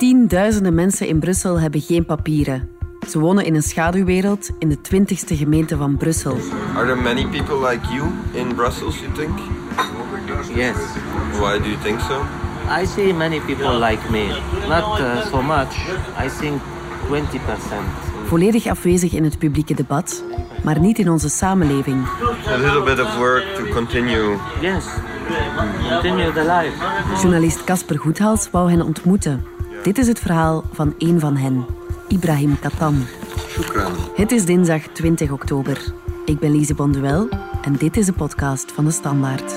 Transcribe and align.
Tienduizenden 0.00 0.74
mensen 0.74 1.06
in 1.06 1.18
Brussel 1.18 1.60
hebben 1.60 1.80
geen 1.80 2.04
papieren. 2.04 2.68
Ze 3.08 3.18
wonen 3.18 3.44
in 3.44 3.54
een 3.54 3.62
schaduwwereld 3.62 4.50
in 4.58 4.68
de 4.68 4.76
20ste 4.76 5.36
gemeente 5.36 5.76
van 5.76 5.96
Brussel. 5.96 6.36
Are 6.76 6.86
there 6.86 7.02
many 7.02 7.26
people 7.26 7.68
like 7.68 7.92
you 7.92 8.08
in 8.32 8.54
Brussels, 8.54 8.98
you 8.98 9.12
think? 9.12 9.38
Yes, 10.54 10.76
Why 11.32 11.58
do 11.58 11.68
you 11.68 11.78
think 11.82 12.00
so? 12.00 12.22
I 12.82 12.86
see 12.86 13.12
many 13.12 13.40
people 13.40 13.78
like 13.78 14.10
me. 14.10 14.26
Not 14.68 15.00
uh, 15.00 15.26
so 15.26 15.42
much. 15.42 15.76
I 16.24 16.28
think 16.40 16.60
20%. 17.08 18.26
Volledig 18.26 18.66
afwezig 18.66 19.12
in 19.12 19.24
het 19.24 19.38
publieke 19.38 19.74
debat, 19.74 20.24
maar 20.62 20.80
niet 20.80 20.98
in 20.98 21.10
onze 21.10 21.28
samenleving. 21.28 22.06
A 22.46 22.56
little 22.56 22.82
bit 22.82 23.00
of 23.00 23.16
work 23.16 23.44
to 23.54 23.64
continue. 23.74 24.36
Yes, 24.60 24.84
continue 25.88 26.32
the 26.32 26.60
life. 26.60 26.72
Journalist 27.20 27.64
Casper 27.64 27.98
Goethals 27.98 28.50
wou 28.50 28.70
hen 28.70 28.82
ontmoeten. 28.82 29.58
Dit 29.82 29.98
is 29.98 30.06
het 30.06 30.18
verhaal 30.18 30.64
van 30.72 30.94
één 30.98 31.20
van 31.20 31.36
hen, 31.36 31.66
Ibrahim 32.08 32.58
Katan. 32.58 33.06
Shukran. 33.48 33.92
Het 34.14 34.32
is 34.32 34.44
dinsdag 34.44 34.82
20 34.82 35.30
oktober. 35.30 35.92
Ik 36.24 36.38
ben 36.38 36.50
Lise 36.50 36.74
Bonduel 36.74 37.28
en 37.62 37.76
dit 37.76 37.96
is 37.96 38.06
de 38.06 38.12
podcast 38.12 38.72
van 38.72 38.84
de 38.84 38.90
Standaard. 38.90 39.52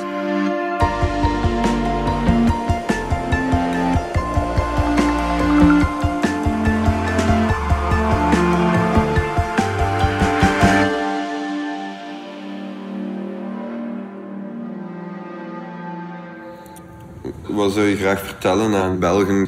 Wat 17.48 17.72
zou 17.72 17.86
je 17.86 17.96
graag 17.96 18.26
vertellen 18.26 18.76
aan 18.76 19.00
Belgen 19.00 19.48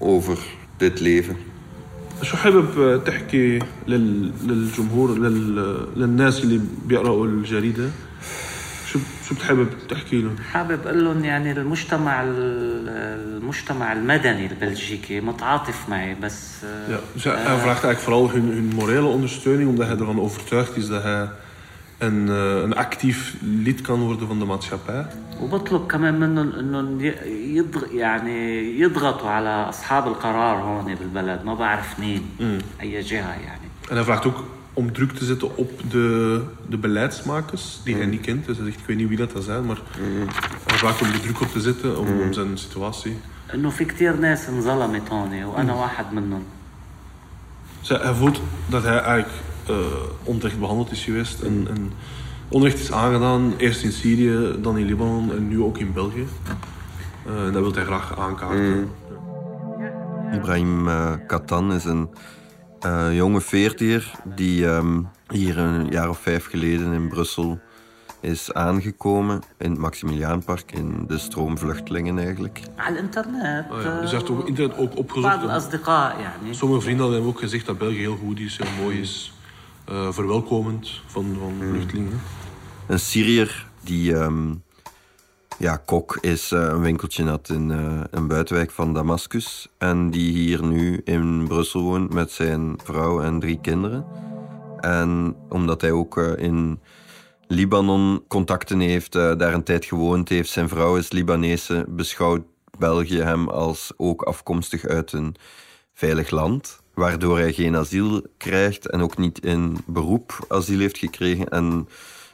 over 0.00 0.38
dit 0.78 1.00
leven? 1.00 1.36
شو 2.22 2.36
حابب 2.36 3.02
تحكي 3.06 3.58
لل... 3.88 4.32
للجمهور 4.44 5.18
لل... 5.18 5.56
للناس 5.96 6.44
اللي 6.44 6.60
بيقرأوا 6.86 7.26
الجريدة 7.26 7.90
شو 8.92 8.98
شو 9.28 9.34
بتحابب 9.34 9.68
تحكي 9.88 10.20
لهم؟ 10.22 10.36
حابب 10.52 10.86
أقول 10.86 11.04
لهم 11.04 11.24
يعني 11.24 11.52
المجتمع 11.52 12.22
ال- 12.22 12.88
المجتمع 12.88 13.92
المدني 13.92 14.46
البلجيكي 14.46 15.20
متعاطف 15.20 15.88
معي 15.88 16.14
بس 16.14 16.42
uh, 16.62 16.90
Ja, 16.90 16.98
dus 17.14 17.24
hij, 17.24 17.32
hij 17.34 17.58
vraagt 17.58 17.84
eigenlijk 17.84 17.98
vooral 17.98 18.30
hun, 18.30 18.42
hun 18.52 18.72
morele 18.74 19.06
ondersteuning, 19.06 19.68
omdat 19.68 19.86
hij 19.86 19.96
ervan 19.96 20.20
overtuigd 20.20 20.76
is 20.76 20.88
dat 20.88 21.02
hij 21.02 21.28
een, 21.97 22.29
eh, 22.29 22.61
een 22.61 22.75
actief 22.75 23.35
lid 23.41 23.81
kan 23.81 23.99
worden 23.99 24.27
van 24.27 24.39
de 24.39 24.45
maatschappij. 24.45 25.05
وبطلب 25.41 25.87
كمان 25.91 26.19
منهم 26.19 26.51
انهم 26.59 26.99
ي- 27.01 27.55
يضغ 27.55 27.83
يعني 27.93 28.37
يضغطوا 28.79 29.29
على 29.29 29.69
اصحاب 29.69 30.07
القرار 30.07 30.55
هون 30.63 30.95
بالبلد 30.95 31.43
ما 31.45 31.53
بعرف 31.55 31.99
مين 31.99 32.21
اي 32.81 33.01
جهه 33.01 33.33
يعني 33.47 33.67
En 33.89 33.95
hij 33.95 34.03
vraagt 34.03 34.25
ook 34.25 34.43
om 34.73 34.91
druk 34.93 35.11
te 35.11 35.25
zetten 35.25 35.57
op 35.57 35.71
de, 35.91 36.41
de 36.69 36.77
beleidsmakers, 36.77 37.79
die 37.83 37.95
hij 37.95 38.05
niet 38.05 38.21
kent. 38.21 38.45
Dus 38.45 38.57
hij 38.57 38.65
zegt, 38.65 38.79
ik 38.79 38.85
weet 38.85 38.97
niet 38.97 39.07
wie 39.07 39.17
dat 39.17 39.31
dat 39.31 39.43
zijn, 39.43 39.65
maar 39.65 39.77
hij 40.67 40.77
vraagt 40.77 41.01
om 41.01 41.11
de 41.11 41.19
druk 41.19 41.41
op 41.41 41.47
te 41.47 41.61
zetten 41.61 41.99
om, 41.99 42.07
om 42.21 42.33
zijn 42.33 42.57
situatie. 42.57 43.15
انه 43.53 43.69
في 43.69 43.85
كتير 43.85 44.15
ناس 44.19 44.49
انظلمت 44.49 45.09
هون 45.11 45.43
وانا 45.43 45.73
واحد 45.73 46.05
منهم 46.13 46.43
Zij, 47.81 47.97
hij 48.01 48.13
voelt 48.13 48.41
dat 48.69 48.83
hij 48.83 48.97
eigenlijk 48.97 49.33
uh, 49.70 49.76
onterecht 50.22 50.60
behandeld 50.60 50.90
is 50.90 51.04
geweest. 51.04 51.42
En, 51.42 51.92
onrecht 52.48 52.78
is 52.78 52.92
aangedaan, 52.92 53.54
eerst 53.56 53.82
in 53.82 53.92
Syrië, 53.92 54.60
dan 54.60 54.78
in 54.78 54.86
Libanon 54.86 55.32
en 55.32 55.48
nu 55.48 55.62
ook 55.62 55.78
in 55.78 55.92
België. 55.92 56.26
Eh, 57.26 57.46
en 57.46 57.52
dat 57.52 57.62
wil 57.62 57.72
hij 57.72 57.84
graag 57.84 58.18
aankaarten. 58.18 58.78
Mm. 58.78 60.34
Ibrahim 60.34 60.88
eh, 60.88 61.12
Katan 61.26 61.72
is 61.72 61.84
een 61.84 62.08
jonge 63.12 63.40
veertier 63.40 64.10
die 64.24 64.66
ehm, 64.66 65.02
hier 65.28 65.58
een 65.58 65.88
jaar 65.88 66.08
of 66.08 66.18
vijf 66.18 66.46
geleden 66.46 66.92
in 66.92 67.08
Brussel 67.08 67.58
is 68.20 68.52
aangekomen 68.52 69.42
in 69.58 69.70
het 69.70 69.78
Maximiliaanpark, 69.78 70.72
in 70.72 71.04
de 71.06 71.18
stroomvluchtelingen 71.18 72.18
eigenlijk. 72.18 72.60
Al 72.76 72.96
internet. 72.96 73.64
Ah, 73.70 74.00
dus 74.00 74.10
hij 74.10 74.18
heeft 74.18 74.30
op 74.30 74.46
internet 74.46 74.78
ook 74.78 74.96
opgezocht? 74.96 75.34
Sommige 76.50 76.80
vrienden 76.80 77.12
hebben 77.12 77.28
ook 77.28 77.38
gezegd 77.38 77.66
dat 77.66 77.78
België 77.78 77.98
heel 77.98 78.16
goed 78.16 78.40
is, 78.40 78.58
heel 78.58 78.84
mooi 78.84 79.00
is 79.00 79.34
eh, 79.86 80.12
verwelkomend 80.12 81.00
van, 81.06 81.36
van 81.40 81.52
vluchtelingen. 81.70 82.20
Een 82.86 83.00
Syriër 83.00 83.66
die 83.80 84.14
ehm, 84.14 84.54
ja, 85.58 85.76
kok 85.76 86.18
is, 86.20 86.52
eh, 86.52 86.60
een 86.60 86.80
winkeltje 86.80 87.24
had 87.24 87.48
in 87.48 87.70
eh, 87.70 88.00
een 88.10 88.26
buitenwijk 88.26 88.70
van 88.70 88.94
Damascus. 88.94 89.68
En 89.78 90.10
die 90.10 90.32
hier 90.32 90.64
nu 90.64 91.00
in 91.04 91.44
Brussel 91.48 91.82
woont 91.82 92.12
met 92.12 92.30
zijn 92.30 92.78
vrouw 92.84 93.20
en 93.20 93.40
drie 93.40 93.60
kinderen. 93.60 94.06
En 94.80 95.36
omdat 95.48 95.80
hij 95.80 95.92
ook 95.92 96.16
in 96.18 96.80
Libanon 97.46 98.24
contacten 98.28 98.80
heeft, 98.80 99.12
daar 99.12 99.54
een 99.54 99.62
tijd 99.62 99.84
gewoond 99.84 100.28
heeft, 100.28 100.50
zijn 100.50 100.68
vrouw 100.68 100.96
is 100.96 101.12
Libanese, 101.12 101.84
beschouwt 101.88 102.42
België 102.78 103.20
hem 103.20 103.48
als 103.48 103.92
ook 103.96 104.22
afkomstig 104.22 104.84
uit 104.84 105.12
een 105.12 105.36
veilig 105.94 106.30
land 106.30 106.84
waardoor 106.96 107.38
hij 107.38 107.52
geen 107.52 107.76
asiel 107.76 108.22
krijgt 108.36 108.90
en 108.90 109.00
ook 109.00 109.16
niet 109.16 109.44
in 109.44 109.76
beroep 109.86 110.44
asiel 110.48 110.78
heeft 110.78 110.98
gekregen. 110.98 111.48
En 111.48 111.88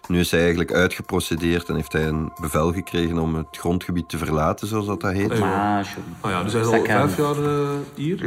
nu 0.08 0.18
is 0.18 0.30
hij 0.30 0.40
eigenlijk 0.40 0.72
uitgeprocedeerd 0.72 1.68
en 1.68 1.74
heeft 1.74 1.92
hij 1.92 2.06
een 2.06 2.32
bevel 2.40 2.72
gekregen 2.72 3.18
om 3.18 3.34
het 3.34 3.46
grondgebied 3.50 4.08
te 4.08 4.18
verlaten, 4.18 4.66
zoals 4.66 4.86
dat, 4.86 5.00
dat 5.00 5.12
heet. 5.12 5.38
Ja. 5.38 5.84
Ah 6.20 6.30
ja, 6.30 6.42
dus 6.42 6.52
hij 6.52 6.60
is 6.60 6.66
al 6.66 6.84
vijf 6.84 7.16
jaar 7.16 7.44
eh, 7.44 7.68
hier, 7.94 8.24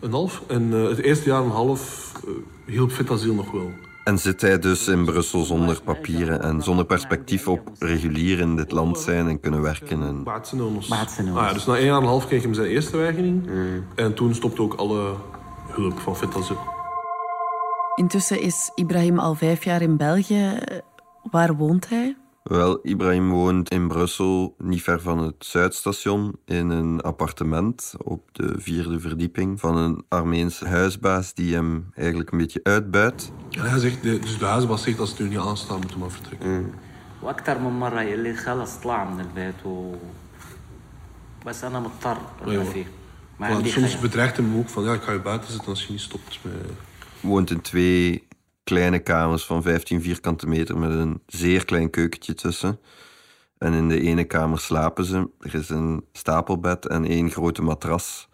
een 0.00 0.10
half. 0.10 0.42
En 0.46 0.72
eh, 0.72 0.88
het 0.88 0.98
eerste 0.98 1.28
jaar, 1.28 1.42
een 1.42 1.50
half, 1.50 2.12
eh, 2.24 2.30
hielp 2.66 2.90
Fitasiel 2.90 3.34
nog 3.34 3.50
wel. 3.50 3.70
En 4.04 4.18
zit 4.18 4.40
hij 4.40 4.58
dus 4.58 4.88
in 4.88 5.04
Brussel 5.04 5.44
zonder 5.44 5.82
papieren 5.82 6.42
en 6.42 6.62
zonder 6.62 6.84
perspectief 6.84 7.48
op 7.48 7.70
regulier 7.78 8.38
in 8.40 8.56
dit 8.56 8.72
land 8.72 8.98
zijn 8.98 9.28
en 9.28 9.40
kunnen 9.40 9.62
werken. 9.62 10.02
En... 10.02 10.22
Ah, 10.24 10.42
ja, 11.34 11.52
dus 11.52 11.66
na 11.66 11.76
één 11.76 11.84
jaar 11.84 11.96
en 11.96 12.02
een 12.02 12.08
half 12.08 12.26
kreeg 12.26 12.42
hij 12.42 12.54
zijn 12.54 12.66
eerste 12.66 12.96
weigering. 12.96 13.48
En 13.94 14.14
toen 14.14 14.34
stopte 14.34 14.62
ook 14.62 14.74
alle 14.74 15.14
hulp 15.71 15.99
van 15.99 16.15
Fit 16.15 16.35
Asiel. 16.35 16.57
Intussen 17.95 18.41
is 18.41 18.71
Ibrahim 18.75 19.19
al 19.19 19.35
vijf 19.35 19.63
jaar 19.63 19.81
in 19.81 19.97
België. 19.97 20.57
Waar 21.31 21.55
woont 21.55 21.89
hij? 21.89 22.15
Wel, 22.43 22.79
Ibrahim 22.83 23.29
woont 23.29 23.69
in 23.69 23.87
Brussel, 23.87 24.55
niet 24.57 24.81
ver 24.83 25.01
van 25.01 25.17
het 25.17 25.35
Zuidstation, 25.39 26.35
in 26.45 26.69
een 26.69 27.01
appartement 27.01 27.93
op 28.03 28.29
de 28.31 28.53
vierde 28.57 28.99
verdieping 28.99 29.59
van 29.59 29.77
een 29.77 30.05
Armeense 30.09 30.67
huisbaas 30.67 31.33
die 31.33 31.53
hem 31.55 31.89
eigenlijk 31.95 32.31
een 32.31 32.37
beetje 32.37 32.59
uitbuit. 32.63 33.31
En 33.51 33.69
hij 33.69 33.79
zegt, 33.79 34.01
de- 34.03 34.19
dus 34.19 34.37
de 34.37 34.45
huisbaas 34.45 34.83
zegt 34.83 34.99
als 34.99 35.09
het 35.09 35.19
u 35.19 35.27
niet 35.27 35.37
aanstaat, 35.37 35.77
moet 35.81 35.95
u 35.95 35.97
maar 35.97 36.09
vertrekken. 36.11 36.73
واكثر 37.21 37.59
من 37.59 37.71
مره 37.79 38.01
يقول 38.01 38.19
لي 38.23 38.33
خلص 38.33 38.71
طلع 38.83 39.03
من 39.03 39.19
البيت 39.19 39.65
و 39.65 39.95
بس 41.45 41.63
انا 41.63 41.79
مضطر 41.79 42.17
أيوة. 42.47 42.85
maar 43.50 43.66
soms 43.66 43.92
ja. 43.92 44.00
bedreigt 44.00 44.36
hem 44.36 44.58
ook 44.58 44.68
van 44.68 44.84
ja, 44.84 44.92
ik 44.92 45.02
ga 45.02 45.12
je 45.12 45.20
buiten 45.20 45.50
zitten 45.52 45.68
als 45.68 45.84
je 45.84 45.92
niet 45.92 46.00
stopt. 46.00 46.38
Met... 46.42 46.54
Woont 47.20 47.50
in 47.50 47.60
twee 47.60 48.26
kleine 48.64 48.98
kamers 48.98 49.44
van 49.44 49.62
15 49.62 50.02
vierkante 50.02 50.48
meter 50.48 50.78
met 50.78 50.90
een 50.90 51.22
zeer 51.26 51.64
klein 51.64 51.90
keukentje 51.90 52.34
tussen. 52.34 52.78
En 53.58 53.72
in 53.72 53.88
de 53.88 54.00
ene 54.00 54.24
kamer 54.24 54.58
slapen 54.58 55.04
ze. 55.04 55.28
Er 55.40 55.54
is 55.54 55.68
een 55.68 56.04
stapelbed 56.12 56.86
en 56.86 57.04
één 57.04 57.30
grote 57.30 57.62
matras. 57.62 58.28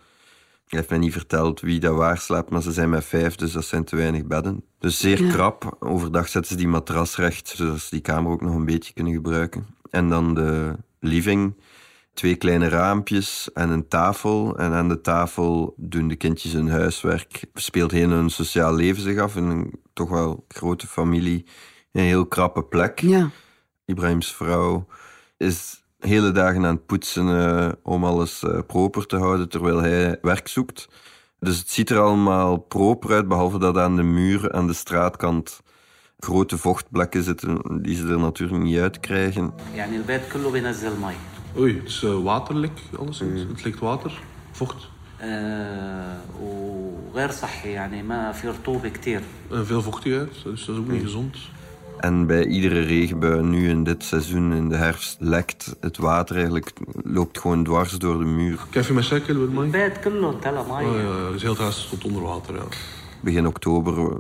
Hij 0.69 0.79
heeft 0.79 0.91
mij 0.91 0.99
niet 0.99 1.13
verteld 1.13 1.61
wie 1.61 1.81
daar 1.81 1.95
waar 1.95 2.19
slaapt, 2.19 2.51
maar 2.51 2.63
ze 2.63 2.73
zijn 2.73 2.91
met 2.91 3.05
vijf, 3.05 3.35
dus 3.35 3.53
dat 3.53 3.65
zijn 3.65 3.85
te 3.85 3.97
weinig 3.97 4.25
bedden. 4.25 4.65
Dus 4.79 4.99
zeer 4.99 5.27
krap. 5.33 5.77
Overdag 5.79 6.29
zetten 6.29 6.51
ze 6.51 6.57
die 6.57 6.69
matras 6.69 7.17
recht, 7.17 7.49
zodat 7.49 7.81
ze 7.81 7.91
die 7.91 8.01
kamer 8.01 8.33
ook 8.33 8.41
nog 8.41 8.55
een 8.55 8.65
beetje 8.65 8.93
kunnen 8.93 9.13
gebruiken. 9.13 9.67
En 9.91 10.09
dan 10.09 10.35
de 10.35 10.77
living 11.01 11.55
twee 12.19 12.37
kleine 12.37 12.69
raampjes 12.69 13.51
en 13.55 13.71
een 13.71 13.89
tafel. 13.89 14.59
En 14.59 14.73
aan 14.73 14.89
de 14.89 15.01
tafel 15.01 15.75
doen 15.77 16.09
de 16.09 16.17
kindjes 16.17 16.53
hun 16.53 16.71
huiswerk. 16.71 17.45
Speelt 17.55 17.91
heel 17.91 18.11
hun 18.11 18.31
sociaal 18.31 18.75
leven 18.75 19.03
zich 19.03 19.19
af 19.19 19.37
in 19.37 19.45
een 19.45 19.81
toch 19.93 20.11
wel 20.11 20.45
grote 20.49 20.87
familie. 20.87 21.45
Een 21.93 22.03
heel 22.03 22.27
krappe 22.27 22.63
plek. 22.63 23.01
Ja. 23.01 23.31
Ibrahims 23.85 24.35
vrouw 24.35 24.87
is 25.37 25.83
hele 25.99 26.33
dagen 26.33 26.65
aan 26.65 26.75
het 26.75 26.87
poetsen 26.87 27.29
eh, 27.29 27.73
om 27.83 28.05
alles 28.05 28.43
uh, 28.43 28.59
proper 28.67 29.07
te 29.07 29.17
houden 29.17 29.49
terwijl 29.49 29.79
hij 29.79 30.19
werk 30.23 30.49
zoekt. 30.49 30.89
Dus 31.41 31.59
het 31.59 31.71
ziet 31.71 31.91
er 31.91 31.99
allemaal 31.99 32.57
proper 32.57 33.13
uit, 33.13 33.29
behalve 33.29 33.59
dat 33.59 33.77
aan 33.77 33.97
de 33.97 34.03
muur 34.03 34.53
aan 34.53 34.67
de 34.67 34.73
straatkant 34.73 35.61
grote 36.19 36.59
vochtplekken 36.59 37.23
zitten 37.23 37.83
die 37.83 37.97
ze 37.97 38.09
er 38.09 38.19
natuurlijk 38.19 38.63
niet 38.63 38.79
uit 38.79 39.01
krijgen. 39.01 39.55
Ja, 39.75 39.87
البيت 41.56 41.56
كله 41.56 41.56
بينزل 41.56 41.56
مي 41.56 41.60
Oei, 41.60 41.76
het 41.80 41.88
is 41.88 42.04
eh, 42.04 42.24
waterlek, 42.24 42.72
alleszins. 43.00 43.42
Het 43.42 43.64
lekt 43.64 43.80
water, 43.80 44.12
vocht. 44.52 44.90
آه 45.22 46.18
وغير 46.42 47.32
صحي 47.32 47.70
يعني 47.72 48.04
ما 48.04 48.32
في 48.32 48.48
رطوبه 48.48 48.90
كتير 48.90 49.22
En 49.52 49.66
veel 49.66 49.82
vochtigheid, 49.82 50.30
dus 50.34 50.44
dat 50.44 50.76
is 50.76 50.82
ook 50.82 50.88
niet 50.88 51.02
gezond. 51.02 51.38
En 52.00 52.26
bij 52.28 52.46
iedere 52.46 52.80
regenbui, 52.82 53.42
nu 53.44 53.70
in 53.70 53.84
dit 53.84 54.04
seizoen, 54.04 54.54
in 54.54 54.70
de 54.70 54.76
herfst, 54.76 55.18
lekt 55.20 55.76
het 55.82 55.98
water 55.98 56.36
eigenlijk, 56.36 56.72
loopt 57.04 57.40
gewoon 57.40 57.64
dwars 57.64 57.92
door 57.92 58.18
de 58.18 58.26
muur. 58.26 58.58
كيف 58.72 58.92
مشاكل 58.92 59.34
بالمي؟ 59.34 59.66
البيت 59.66 59.98
كله 60.04 60.30
امتلى 60.30 60.60
Oh, 60.60 60.78
مي 60.78 60.84
ja, 60.84 61.32
dus 61.32 61.42
heel 61.42 61.52
het 61.52 61.60
huis 61.62 61.82
stond 61.82 62.04
onder 62.06 62.22
water. 62.22 62.56
Ja. 62.56 62.64
Begin 63.22 63.48
oktober, 63.48 63.94
eh, 63.98 64.18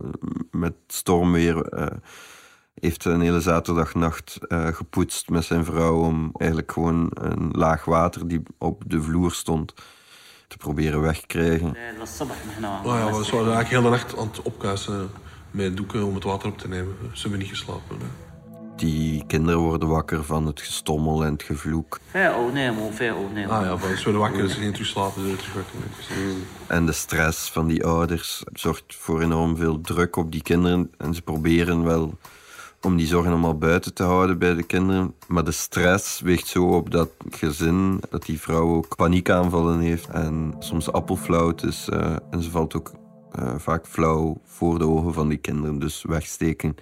met 0.51 0.73
stormweer, 0.87 1.61
eh, 1.65 1.87
heeft 2.80 3.04
een 3.04 3.20
hele 3.20 3.40
zaterdagnacht 3.40 4.38
uh, 4.48 4.66
gepoetst 4.66 5.28
met 5.28 5.44
zijn 5.44 5.64
vrouw 5.64 5.96
om 5.96 6.30
eigenlijk 6.36 6.72
gewoon 6.72 7.10
een 7.14 7.50
laag 7.52 7.84
water 7.84 8.28
die 8.28 8.42
op 8.58 8.82
de 8.86 9.02
vloer 9.02 9.32
stond 9.32 9.74
te 10.48 10.56
proberen 10.56 11.00
wegkrijgen. 11.00 11.68
Oh 11.68 11.74
ja, 11.74 13.06
we 13.06 13.28
waren 13.30 13.32
eigenlijk 13.32 13.68
heel 13.68 13.82
de 13.82 13.88
nacht 13.88 14.18
aan 14.18 14.26
het 14.26 14.42
opkuisen 14.42 15.10
met 15.50 15.76
doeken 15.76 16.04
om 16.04 16.14
het 16.14 16.24
water 16.24 16.48
op 16.48 16.58
te 16.58 16.68
nemen. 16.68 16.96
Ze 17.12 17.20
hebben 17.20 17.38
niet 17.38 17.48
geslapen. 17.48 17.98
Hè. 17.98 18.06
Die 18.76 19.24
kinderen 19.26 19.60
worden 19.60 19.88
wakker 19.88 20.24
van 20.24 20.46
het 20.46 20.60
gestommel 20.60 21.24
en 21.24 21.32
het 21.32 21.42
gevloek. 21.42 21.98
Veel 22.10 22.32
oh 22.32 22.92
veel 22.92 23.30
nemen. 23.34 23.50
Ah 23.50 23.64
ja, 23.64 23.96
ze 23.96 24.02
worden 24.02 24.20
wakker, 24.20 24.48
ze 24.48 24.60
gaan 24.60 24.72
terug 24.72 24.86
slapen, 24.86 25.28
ze 25.28 25.36
terug 25.36 25.54
wakker. 25.54 25.74
En 26.66 26.86
de 26.86 26.92
stress 26.92 27.50
van 27.50 27.66
die 27.66 27.84
ouders 27.84 28.42
zorgt 28.52 28.84
voor 28.94 29.22
enorm 29.22 29.56
veel 29.56 29.80
druk 29.80 30.16
op 30.16 30.32
die 30.32 30.42
kinderen. 30.42 30.90
En 30.98 31.14
ze 31.14 31.22
proberen 31.22 31.84
wel 31.84 32.18
om 32.82 32.96
die 32.96 33.06
zorgen 33.06 33.30
allemaal 33.30 33.58
buiten 33.58 33.94
te 33.94 34.02
houden 34.02 34.38
bij 34.38 34.54
de 34.54 34.62
kinderen. 34.62 35.14
Maar 35.26 35.44
de 35.44 35.50
stress 35.50 36.20
weegt 36.20 36.46
zo 36.46 36.64
op 36.64 36.90
dat 36.90 37.10
gezin 37.30 38.00
dat 38.10 38.26
die 38.26 38.40
vrouw 38.40 38.74
ook 38.74 38.96
paniekaanvallen 38.96 39.80
heeft 39.80 40.08
en 40.08 40.54
soms 40.58 40.92
appelflauwt 40.92 41.62
is. 41.62 41.88
Eh, 41.88 42.16
en 42.30 42.42
ze 42.42 42.50
valt 42.50 42.76
ook 42.76 42.92
eh, 43.32 43.54
vaak 43.56 43.86
flauw 43.86 44.40
voor 44.44 44.78
de 44.78 44.86
ogen 44.86 45.14
van 45.14 45.28
die 45.28 45.38
kinderen, 45.38 45.78
dus 45.78 46.04
wegsteken. 46.08 46.76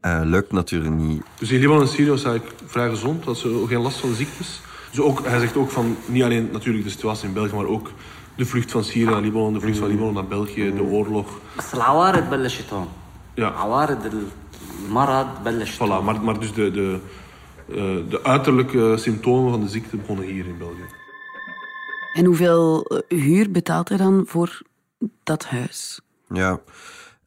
Eh, 0.00 0.20
lukt 0.24 0.52
natuurlijk 0.52 0.94
niet. 0.94 1.22
Dus 1.38 1.50
in 1.50 1.60
Libanon 1.60 1.82
en 1.82 1.88
Syrië 1.88 2.12
is 2.12 2.24
eigenlijk 2.24 2.60
vrij 2.66 2.88
gezond, 2.88 3.24
dat 3.24 3.36
ze 3.36 3.48
ook 3.48 3.68
geen 3.68 3.80
last 3.80 3.98
van 3.98 4.14
ziektes. 4.14 4.60
Dus 4.90 5.00
ook, 5.00 5.26
hij 5.26 5.38
zegt 5.40 5.56
ook 5.56 5.70
van 5.70 5.96
niet 6.06 6.22
alleen 6.22 6.48
natuurlijk 6.52 6.84
de 6.84 6.90
situatie 6.90 7.28
in 7.28 7.34
België, 7.34 7.54
maar 7.54 7.66
ook 7.66 7.90
de 8.36 8.46
vlucht 8.46 8.70
van 8.70 8.84
Syrië 8.84 9.04
naar 9.04 9.20
Libanon, 9.20 9.52
de 9.52 9.60
vlucht 9.60 9.78
van 9.78 9.86
mm. 9.86 9.92
Libanon 9.92 10.14
naar 10.14 10.26
België, 10.26 10.64
de 10.64 10.82
mm. 10.82 10.92
oorlog. 10.92 11.26
Maar 11.26 11.64
het 11.64 11.64
is 11.64 11.72
Ja 13.34 13.52
marad. 14.90 15.26
Voilà, 15.76 16.22
maar, 16.22 16.40
dus 16.40 16.52
de, 16.52 16.70
de, 16.70 16.98
eh, 17.68 18.10
de 18.10 18.20
uiterlijke 18.22 18.94
symptomen 18.98 19.50
van 19.50 19.60
de 19.60 19.68
ziekte 19.68 19.96
begonnen 19.96 20.24
hier 20.24 20.46
in 20.46 20.58
België. 20.58 20.84
En 22.12 22.24
hoeveel 22.24 22.84
eh, 22.84 23.18
huur 23.18 23.50
betaalt 23.50 23.88
hij 23.88 23.98
dan 23.98 24.24
voor 24.26 24.62
dat 25.22 25.44
huis? 25.44 26.00
Ja, 26.28 26.60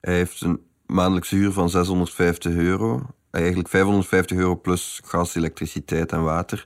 hij 0.01 0.15
heeft 0.15 0.41
een 0.41 0.61
maandelijkse 0.85 1.35
huur 1.35 1.51
van 1.51 1.69
650 1.69 2.53
euro. 2.53 3.01
Eigenlijk 3.31 3.69
550 3.69 4.37
euro 4.37 4.55
plus 4.55 5.01
gas, 5.05 5.35
elektriciteit 5.35 6.11
en 6.11 6.23
water. 6.23 6.65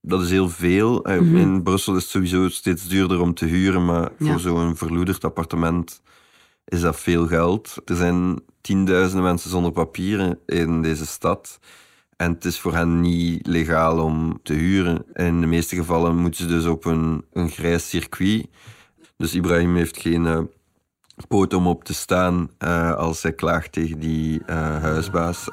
Dat 0.00 0.22
is 0.22 0.30
heel 0.30 0.48
veel. 0.48 1.04
Eh, 1.04 1.20
mhm. 1.20 1.36
In 1.36 1.62
Brussel 1.62 1.96
is 1.96 2.02
het 2.02 2.10
sowieso 2.10 2.48
steeds 2.48 2.88
duurder 2.88 3.20
om 3.20 3.34
te 3.34 3.44
huren, 3.44 3.84
maar 3.84 4.10
voor 4.18 4.40
zo'n 4.40 4.76
verloederd 4.76 5.24
appartement 5.24 6.02
is 6.64 6.80
dat 6.80 7.00
veel 7.00 7.26
geld. 7.26 7.76
Er 7.84 7.96
zijn 7.96 8.40
tienduizenden 8.66 9.24
mensen 9.24 9.50
zonder 9.50 9.72
papieren 9.72 10.38
in 10.46 10.82
deze 10.82 11.06
stad. 11.06 11.58
En 12.16 12.32
het 12.32 12.44
is 12.44 12.60
voor 12.60 12.74
hen 12.74 13.00
niet 13.00 13.46
legaal 13.46 13.98
om 14.02 14.38
te 14.42 14.52
huren. 14.52 15.04
En 15.12 15.26
in 15.26 15.40
de 15.40 15.46
meeste 15.46 15.76
gevallen 15.76 16.16
moeten 16.16 16.40
ze 16.40 16.46
dus 16.46 16.64
op 16.64 16.84
een, 16.84 17.24
een 17.32 17.48
grijs 17.48 17.88
circuit. 17.88 18.46
Dus 19.16 19.34
Ibrahim 19.34 19.76
heeft 19.76 20.00
geen 20.00 20.24
uh, 20.24 20.40
poot 21.28 21.54
om 21.54 21.66
op 21.66 21.84
te 21.84 21.94
staan 21.94 22.50
eh, 22.58 22.94
als 22.94 23.22
hij 23.22 23.32
klaagt 23.32 23.72
tegen 23.72 23.98
die 23.98 24.42
eh, 24.46 24.82
huisbaas. 24.82 25.48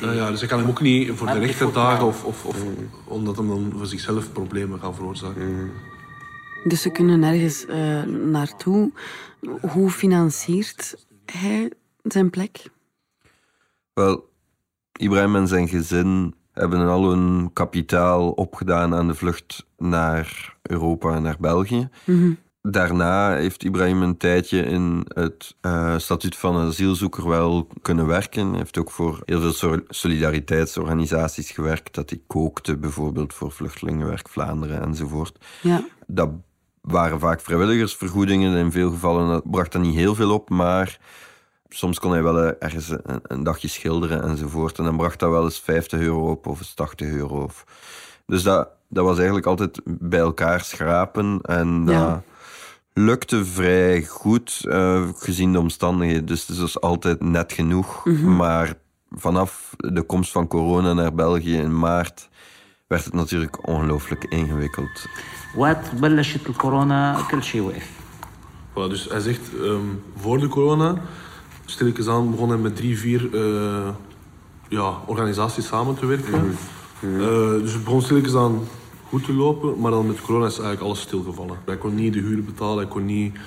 Ja, 0.00 0.30
dus 0.30 0.40
hij 0.40 0.48
kan 0.48 0.58
hem 0.58 0.68
ook 0.68 0.80
niet 0.80 1.10
voor 1.14 1.26
de 1.26 1.38
rechter 1.38 1.72
dagen 1.72 2.06
of, 2.06 2.24
of, 2.24 2.44
of 2.44 2.56
omdat 3.04 3.36
hem 3.36 3.48
dan 3.48 3.72
voor 3.76 3.86
zichzelf 3.86 4.32
problemen 4.32 4.80
gaat 4.80 4.94
veroorzaken. 4.94 5.70
Dus 6.64 6.82
ze 6.82 6.90
kunnen 6.90 7.20
nergens 7.20 7.66
naartoe. 8.24 8.92
Hoe 9.60 9.90
financiert 9.90 11.06
hij 11.32 11.72
zijn 12.02 12.30
plek? 12.30 12.70
Wel, 13.92 14.28
Ibrahim 14.92 15.36
en 15.36 15.48
zijn 15.48 15.68
gezin 15.68 16.34
hebben 16.52 16.88
al 16.88 17.08
hun 17.10 17.52
kapitaal 17.52 18.30
opgedaan 18.30 18.94
aan 18.94 19.06
de 19.06 19.14
vlucht 19.14 19.66
naar 19.76 20.56
Europa 20.62 21.14
en 21.14 21.22
naar 21.22 21.36
België. 21.40 21.88
Daarna 22.62 23.34
heeft 23.34 23.64
Ibrahim 23.64 24.02
een 24.02 24.16
tijdje 24.16 24.62
in 24.62 25.04
het 25.08 25.56
eh, 25.60 25.98
statuut 25.98 26.36
van 26.36 26.56
asielzoeker 26.56 27.28
wel 27.28 27.68
kunnen 27.82 28.06
werken. 28.06 28.48
Hij 28.48 28.58
heeft 28.58 28.78
ook 28.78 28.90
voor 28.90 29.22
heel 29.24 29.40
veel 29.40 29.52
sor- 29.52 29.84
solidariteitsorganisaties 29.88 31.50
gewerkt. 31.50 31.94
Dat 31.94 32.10
hij 32.10 32.20
kookte 32.26 32.76
bijvoorbeeld 32.76 33.34
voor 33.34 33.52
Vluchtelingenwerk 33.52 34.28
Vlaanderen 34.28 34.82
enzovoort. 34.82 35.44
Ja. 35.62 35.84
Dat 36.06 36.30
waren 36.92 37.20
vaak 37.20 37.40
vrijwilligersvergoedingen. 37.40 38.56
In 38.56 38.72
veel 38.72 38.90
gevallen 38.90 39.28
dat 39.28 39.50
bracht 39.50 39.72
dat 39.72 39.82
niet 39.82 39.94
heel 39.94 40.14
veel 40.14 40.32
op, 40.32 40.50
maar 40.50 40.98
soms 41.68 41.98
kon 41.98 42.10
hij 42.12 42.22
wel 42.22 42.40
eh, 42.42 42.52
ergens 42.58 42.88
een, 42.88 43.20
een 43.22 43.42
dagje 43.42 43.68
schilderen 43.68 44.22
enzovoort. 44.22 44.78
En 44.78 44.84
dan 44.84 44.96
bracht 44.96 45.18
dat 45.18 45.30
wel 45.30 45.44
eens 45.44 45.60
50 45.60 46.00
euro 46.00 46.30
op 46.30 46.46
of 46.46 46.58
eens 46.58 46.74
80 46.74 47.08
euro. 47.08 47.42
Of... 47.42 47.64
Dus 48.26 48.42
dat, 48.42 48.68
dat 48.88 49.04
was 49.04 49.16
eigenlijk 49.16 49.46
altijd 49.46 49.80
bij 49.84 50.18
elkaar 50.18 50.60
schrapen. 50.60 51.38
En 51.42 51.84
dat 51.84 51.94
Ja. 51.94 52.22
lukte 52.92 53.44
vrij 53.44 54.02
goed, 54.04 54.64
eh, 54.68 55.08
gezien 55.16 55.52
de 55.52 55.58
omstandigheden. 55.58 56.26
Dus 56.26 56.46
het 56.46 56.58
was 56.58 56.80
altijd 56.80 57.22
net 57.22 57.52
genoeg. 57.52 58.04
Maar 58.24 58.74
vanaf 59.10 59.74
de 59.76 60.02
komst 60.02 60.30
van 60.32 60.46
corona 60.48 60.92
naar 60.92 61.14
België 61.14 61.56
in 61.56 61.78
maart 61.78 62.28
werd 62.87 63.05
het 63.05 63.13
natuurlijk 63.13 63.67
ongelooflijk 63.67 64.25
ingewikkeld. 64.29 65.05
وقت 65.55 65.95
بلشت 65.95 66.49
الكورونا 66.49 67.17
كل 67.31 67.43
شيء 67.43 67.61
وقف 67.61 68.03
Voilà, 68.73 68.89
dus 68.89 69.09
hij 69.09 69.19
zegt, 69.19 69.41
ehm, 69.61 69.79
voor 70.15 70.39
de 70.39 70.47
corona, 70.47 71.01
stilletjes 71.65 72.07
aan, 72.07 72.31
begon 72.31 72.49
hij 72.49 72.57
met 72.57 72.75
drie, 72.75 72.97
vier 72.97 73.35
eh, 73.35 73.89
ja, 74.69 75.01
organisaties 75.05 75.67
samen 75.67 75.95
te 75.95 76.05
werken. 76.05 76.57
Eh, 77.01 77.19
dus 77.61 77.73
het 77.73 77.83
begon 77.83 78.01
stilletjes 78.01 78.35
aan 78.35 78.67
goed 79.09 79.25
te 79.25 79.33
lopen, 79.33 79.79
maar 79.79 79.91
dan 79.91 80.07
met 80.07 80.21
corona 80.21 80.45
is 80.45 80.51
eigenlijk 80.51 80.81
alles 80.81 81.01
stilgevallen. 81.01 81.57
Hij 81.65 81.77
kon 81.77 81.95
niet 81.95 82.13
de 82.13 82.19
huur 82.19 82.43
betalen, 82.43 82.77
hij 82.77 82.87
kon 82.87 83.05
niet... 83.05 83.37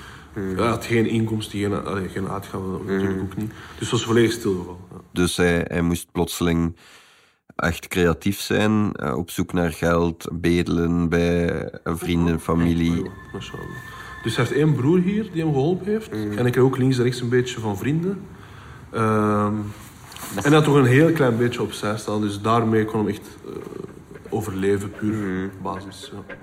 Hij 0.55 0.67
had 0.67 0.85
geen 0.85 1.05
inkomsten, 1.05 1.59
geen, 1.59 1.85
allee, 1.85 2.09
geen 2.09 2.29
uitgaven, 2.29 2.71
natuurlijk 2.85 3.21
ook 3.21 3.37
niet. 3.37 3.49
Dus 3.49 3.79
het 3.79 3.89
was 3.89 4.03
volledig 4.03 4.31
stilgevallen. 4.31 4.79
Ja. 4.91 4.97
Dus 5.11 5.37
hij, 5.37 5.65
hij 5.67 5.81
moest 5.81 6.11
plotseling 6.11 6.75
echt 7.62 7.88
creatief 7.88 8.40
zijn, 8.40 8.92
eh, 8.92 9.16
op 9.16 9.30
zoek 9.30 9.52
naar 9.52 9.72
geld, 9.72 10.28
bedelen 10.32 11.08
bij 11.08 11.70
vrienden, 11.84 12.40
familie. 12.40 13.10
Dus 14.22 14.36
hij 14.36 14.44
heeft 14.44 14.56
één 14.56 14.74
broer 14.74 14.98
hier 14.98 15.28
die 15.32 15.42
hem 15.42 15.52
geholpen 15.52 15.86
heeft. 15.86 16.10
En 16.10 16.46
ik 16.46 16.54
heb 16.54 16.64
ook 16.64 16.78
links 16.78 16.96
en 16.96 17.02
rechts 17.02 17.20
een 17.20 17.28
beetje 17.28 17.60
van 17.60 17.78
vrienden. 17.78 18.20
Ehm, 18.90 19.54
en 20.34 20.42
hij 20.42 20.52
had 20.52 20.64
toch 20.64 20.74
een 20.74 20.84
heel 20.84 21.12
klein 21.12 21.36
beetje 21.36 21.62
opzij 21.62 21.96
staan. 21.96 22.20
Dus 22.20 22.40
daarmee 22.40 22.84
kon 22.84 22.98
hem 22.98 23.08
echt 23.08 23.36
eh, 23.46 23.52
overleven, 24.30 24.90
puur 24.90 25.44
op 25.44 25.62
basis. 25.62 26.12
Ja. 26.12 26.36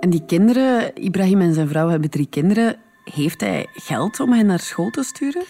En 0.00 0.10
die 0.10 0.24
kinderen, 0.26 1.02
Ibrahim 1.02 1.40
en 1.40 1.54
zijn 1.54 1.68
vrouw 1.68 1.88
hebben 1.88 2.10
drie 2.10 2.26
kinderen. 2.30 2.76
Heeft 3.04 3.40
hij 3.40 3.66
geld 3.72 4.20
om 4.20 4.32
hen 4.32 4.46
naar 4.46 4.60
school 4.60 4.90
te 4.90 5.02
sturen? 5.02 5.42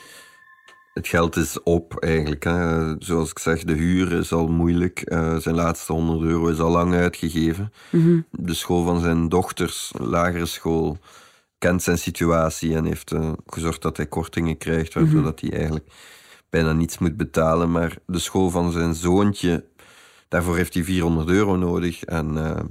Het 0.95 1.09
geld 1.09 1.37
is 1.37 1.63
op 1.63 1.97
eigenlijk. 1.99 2.45
Hè. 2.45 2.95
Zoals 2.99 3.31
ik 3.31 3.39
zeg, 3.39 3.65
de 3.65 3.73
huur 3.73 4.13
is 4.13 4.33
al 4.33 4.47
moeilijk. 4.47 5.01
Eh, 5.01 5.37
zijn 5.37 5.55
laatste 5.55 5.93
100 5.93 6.23
euro 6.23 6.49
is 6.49 6.59
al 6.59 6.71
lang 6.71 6.95
uitgegeven. 6.95 7.73
De 8.31 8.55
school 8.55 8.85
van 8.85 9.01
zijn 9.01 9.29
dochters, 9.29 9.93
lagere 9.99 10.47
school, 10.47 10.99
kent 11.59 11.83
zijn 11.83 11.99
situatie 11.99 12.75
en 12.75 12.85
heeft 12.85 13.13
eh, 13.13 13.33
gezorgd 13.47 13.83
dat 13.83 13.97
hij 13.97 14.07
kortingen 14.07 14.59
krijgt, 14.59 14.95
waardoor 14.95 15.23
dat 15.23 15.41
hij 15.41 15.53
eigenlijk 15.53 15.87
bijna 16.51 16.73
niets 16.73 16.99
moet 16.99 17.17
betalen. 17.17 17.71
Maar 17.71 17.97
de 18.07 18.19
school 18.19 18.51
van 18.51 18.73
zijn 18.73 18.95
zoontje, 18.95 19.65
daarvoor 20.29 20.57
heeft 20.57 20.75
hij 20.75 20.85
400 20.85 21.29
euro 21.29 21.57
nodig. 21.57 22.05
En 22.05 22.37
eh, 22.37 22.65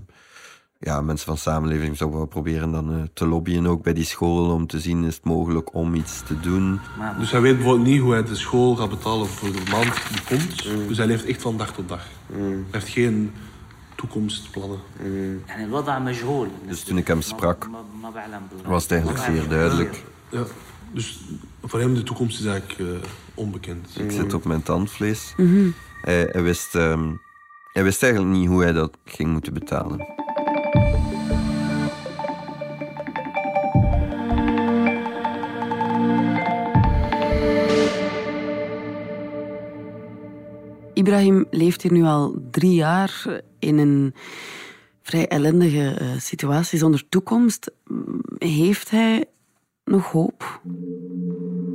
ja, 0.80 1.02
mensen 1.02 1.26
van 1.26 1.38
samenleving 1.38 1.98
zouden 1.98 2.20
wel 2.20 2.28
proberen 2.28 2.72
dan 2.72 2.94
eh, 2.94 3.02
te 3.14 3.26
lobbyen 3.26 3.68
ook 3.68 3.84
bij 3.84 3.94
die 3.94 4.04
school 4.04 4.54
om 4.54 4.68
te 4.68 4.80
zien 4.80 5.04
is 5.04 5.16
het 5.16 5.24
mogelijk 5.24 5.74
om 5.74 5.94
iets 5.94 6.24
te 6.28 6.40
doen. 6.40 6.80
Dus 7.20 7.32
hij 7.32 7.42
weet 7.42 7.56
bijvoorbeeld 7.56 7.88
niet 7.88 8.02
hoe 8.02 8.12
hij 8.12 8.24
de 8.24 8.36
school 8.36 8.76
gaat 8.76 8.90
betalen 8.90 9.28
voor 9.28 9.52
de 9.52 9.64
maand 9.72 10.02
die 10.10 10.24
komt. 10.24 10.66
Mm. 10.66 10.88
Dus 10.88 10.98
hij 10.98 11.08
leeft 11.08 11.26
echt 11.26 11.42
van 11.42 11.58
dag 11.58 11.74
tot 11.74 11.90
dag. 11.90 12.08
Mm. 12.26 12.48
Hij 12.48 12.64
heeft 12.70 12.90
geen 12.90 13.32
toekomstplannen. 13.96 14.80
Mm. 15.04 16.14
school. 16.14 16.48
Dus 16.68 16.84
toen 16.84 16.98
ik 16.98 17.08
hem 17.08 17.22
sprak, 17.22 17.70
was 18.66 18.84
het 18.84 18.92
eigenlijk 18.92 19.22
zeer 19.22 19.48
duidelijk. 19.48 20.04
Ja, 20.30 20.44
dus 20.92 21.20
voor 21.64 21.80
hem 21.80 21.94
de 21.94 22.04
toekomst 22.04 22.40
is 22.40 22.46
eigenlijk 22.46 22.80
eh, 22.80 23.10
onbekend. 23.34 23.96
Ik 24.00 24.12
zit 24.12 24.34
op 24.34 24.46
mijn 24.46 24.64
tandvlees. 24.64 25.34
Mhm. 25.38 25.70
Eh, 26.02 26.24
hij, 26.32 26.44
wist, 26.44 26.76
ehm, 26.76 27.14
hij 27.74 27.84
wist 27.84 28.04
eigenlijk 28.04 28.34
niet 28.34 28.48
hoe 28.48 28.64
hij 28.64 28.72
dat 28.72 28.98
ging 29.06 29.32
moeten 29.32 29.54
betalen. 29.54 30.28
Ibrahim 41.00 41.46
leeft 41.50 41.82
hier 41.82 41.92
nu 41.92 42.04
al 42.04 42.36
drie 42.52 42.74
jaar 42.74 43.42
in 43.60 43.78
een 43.78 44.14
vrij 45.02 45.28
ellendige 45.28 45.96
eh, 46.00 46.08
situatie 46.18 46.80
zonder 46.80 47.10
toekomst. 47.10 47.72
Heeft 48.38 48.90
hij 48.90 49.26
nog 49.84 50.12
hoop? 50.12 50.62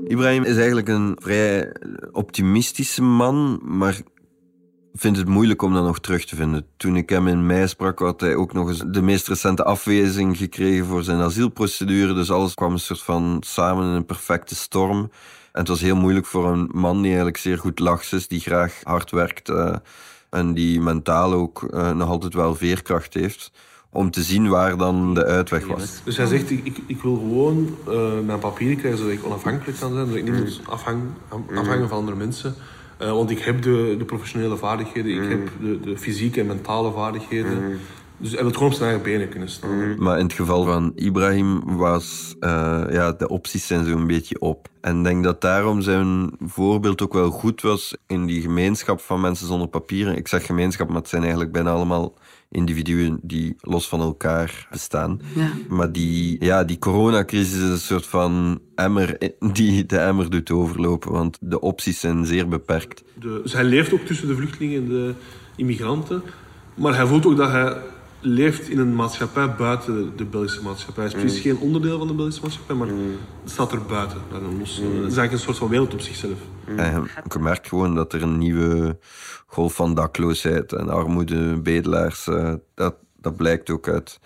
Ibrahim 0.07 0.43
is 0.43 0.57
eigenlijk 0.57 0.89
een 0.89 1.17
vrij 1.21 1.73
optimistische 2.13 3.03
man, 3.03 3.61
maar 3.63 4.01
vindt 4.97 5.19
het 5.19 5.29
moeilijk 5.29 5.63
om 5.63 5.75
dat 5.75 5.85
nog 5.85 6.01
terug 6.01 6.25
te 6.25 6.37
vinden. 6.37 6.67
Toen 6.77 6.97
ik 6.97 7.09
hem 7.09 7.27
in 7.29 7.47
mei 7.47 7.69
sprak, 7.69 7.99
had 7.99 8.21
hij 8.21 8.35
ook 8.35 8.53
nog 8.53 8.69
eens 8.69 8.83
de 8.87 9.03
meest 9.03 9.29
recente 9.29 9.65
afwijzing 9.65 10.37
gekregen 10.37 10.87
voor 10.87 11.03
zijn 11.03 11.21
asielprocedure. 11.21 12.15
Dus 12.15 12.31
alles 12.31 12.55
kwam 12.55 12.73
een 12.73 12.79
soort 12.79 13.03
van 13.03 13.43
samen 13.47 13.85
in 13.85 13.91
een 13.91 14.07
perfecte 14.07 14.55
storm. 14.55 14.99
En 15.53 15.61
het 15.61 15.69
was 15.69 15.81
heel 15.81 15.97
moeilijk 15.97 16.27
voor 16.27 16.47
een 16.47 16.69
man 16.73 16.97
die 16.97 17.07
eigenlijk 17.07 17.37
zeer 17.37 17.59
goed 17.59 17.79
lachs 17.79 18.13
is, 18.13 18.29
die 18.29 18.41
graag 18.41 18.81
hard 18.83 19.11
werkt 19.11 19.49
uh, 19.49 19.75
en 20.31 20.55
die 20.55 20.81
mentaal 20.81 21.33
ook 21.33 21.69
uh, 21.71 21.91
nog 21.91 22.09
altijd 22.09 22.35
wel 22.35 22.55
veerkracht 22.55 23.15
heeft 23.15 23.53
om 23.91 24.11
te 24.11 24.23
zien 24.23 24.49
waar 24.49 24.77
dan 24.77 25.15
de 25.15 25.25
uitweg 25.25 25.67
was. 25.67 26.01
Dus 26.05 26.17
hij 26.17 26.27
zegt, 26.27 26.51
ik, 26.51 26.79
ik, 26.87 27.03
wil 27.03 27.15
gewoon 27.15 27.77
uh, 27.89 28.21
mijn 28.21 28.39
papieren 28.39 28.77
krijgen 28.77 28.99
zodat 28.99 29.15
ik 29.15 29.25
onafhankelijk 29.25 29.79
kan 29.79 29.93
zijn, 29.93 30.07
zodat 30.07 30.19
ik 30.19 30.25
niet 30.25 30.39
moet 30.39 30.61
afhang, 30.69 31.03
afhangen 31.55 31.89
van 31.89 31.99
andere 31.99 32.17
mensen. 32.17 32.55
Uh, 33.05 33.11
want 33.11 33.31
ik 33.31 33.39
heb 33.39 33.63
de, 33.63 33.95
de 33.99 34.05
professionele 34.05 34.57
vaardigheden, 34.57 35.23
ik 35.23 35.29
heb 35.29 35.49
de, 35.61 35.81
de 35.81 35.99
fysieke 35.99 36.41
en 36.41 36.47
mentale 36.47 36.93
vaardigheden. 36.93 37.79
Dus 38.17 38.33
hij 38.33 38.43
wil 38.43 38.53
gewoon 38.53 38.69
op 38.69 38.75
zijn 38.75 38.89
eigen 38.89 39.11
benen 39.11 39.29
kunnen 39.29 39.49
staan. 39.49 40.03
Maar 40.03 40.19
in 40.19 40.25
het 40.25 40.33
geval 40.33 40.65
van 40.65 40.93
Ibrahim 40.95 41.77
was 41.77 42.35
uh, 42.41 42.85
ja, 42.91 43.13
de 43.13 43.29
opties 43.29 43.67
zijn 43.67 43.85
zo'n 43.85 44.07
beetje 44.07 44.41
op. 44.41 44.69
En 44.81 44.99
ik 44.99 45.05
denk 45.05 45.25
dat 45.25 45.41
daarom 45.41 45.81
zijn 45.81 46.31
voorbeeld 46.41 47.03
ook 47.03 47.13
wel 47.13 47.31
goed 47.31 47.63
was 47.63 47.97
in 48.07 48.27
die 48.27 48.41
gemeenschap 48.41 49.01
van 49.01 49.21
mensen 49.21 49.47
zonder 49.47 49.69
papieren. 49.69 50.17
Ik 50.17 50.29
zeg 50.29 50.47
gemeenschap, 50.47 50.89
maar 50.89 50.97
het 50.97 51.09
zijn 51.09 51.23
eigenlijk 51.23 51.53
bijna 51.53 51.71
allemaal 51.71 52.15
individuen 52.55 53.19
die 53.23 53.57
los 53.61 53.89
van 53.89 54.01
elkaar 54.01 54.67
bestaan. 54.71 55.21
Ja. 55.35 55.51
Maar 55.69 55.93
die, 55.93 56.45
ja, 56.45 56.65
die 56.65 56.79
coronacrisis 56.79 57.55
is 57.55 57.71
een 57.71 57.79
soort 57.79 58.07
van 58.07 58.61
emmer 58.75 59.19
die 59.53 59.87
de 59.87 59.99
emmer 59.99 60.31
doet 60.31 60.51
overlopen, 60.51 61.13
want 61.13 61.39
de 61.41 61.61
opties 61.61 62.01
zijn 62.01 62.27
zeer 62.27 62.49
beperkt. 62.49 63.05
De, 63.15 63.41
dus 63.43 63.53
hij 63.53 63.65
leeft 63.65 63.93
ook 63.93 64.01
tussen 64.07 64.29
de 64.29 64.35
vluchtelingen 64.35 64.83
en 64.83 64.89
de 64.89 65.15
immigranten, 65.57 66.23
maar 66.75 66.95
hij 66.97 67.07
voelt 67.07 67.27
ook 67.27 67.37
dat 67.37 67.51
hij 67.51 67.77
leeft 68.25 68.69
in 68.69 68.79
een 68.79 68.95
maatschappij 68.95 69.55
buiten 69.55 70.17
de 70.17 70.25
Belgische 70.25 70.63
maatschappij. 70.63 71.05
Hij 71.05 71.13
is 71.13 71.21
precies 71.21 71.41
geen 71.41 71.59
onderdeel 71.59 71.99
van 71.99 72.07
de 72.07 72.15
Belgische 72.15 72.43
maatschappij, 72.43 72.77
maar 72.77 72.89
het 72.89 73.51
staat 73.51 73.73
er 73.73 73.83
buiten. 73.83 74.19
Dat 74.31 74.41
is 74.63 74.81
eigenlijk 74.81 75.33
een 75.33 75.39
soort 75.39 75.57
van 75.57 75.69
wereld 75.69 75.93
op 75.93 76.01
zichzelf. 76.01 76.39
En 76.77 77.09
je 77.33 77.39
merkt 77.39 77.69
gewoon 77.69 77.95
dat 77.95 78.13
er 78.13 78.23
een 78.23 78.39
nieuwe 78.39 78.99
golf 79.47 79.75
van 79.75 79.95
dakloosheid 79.95 80.73
en 80.73 80.89
armoede, 80.89 81.61
bedelaars, 81.61 82.27
uh, 82.27 82.55
dat, 82.75 82.95
dat 83.17 83.37
blijkt 83.37 83.71
ook 83.71 83.89
uit 83.89 84.21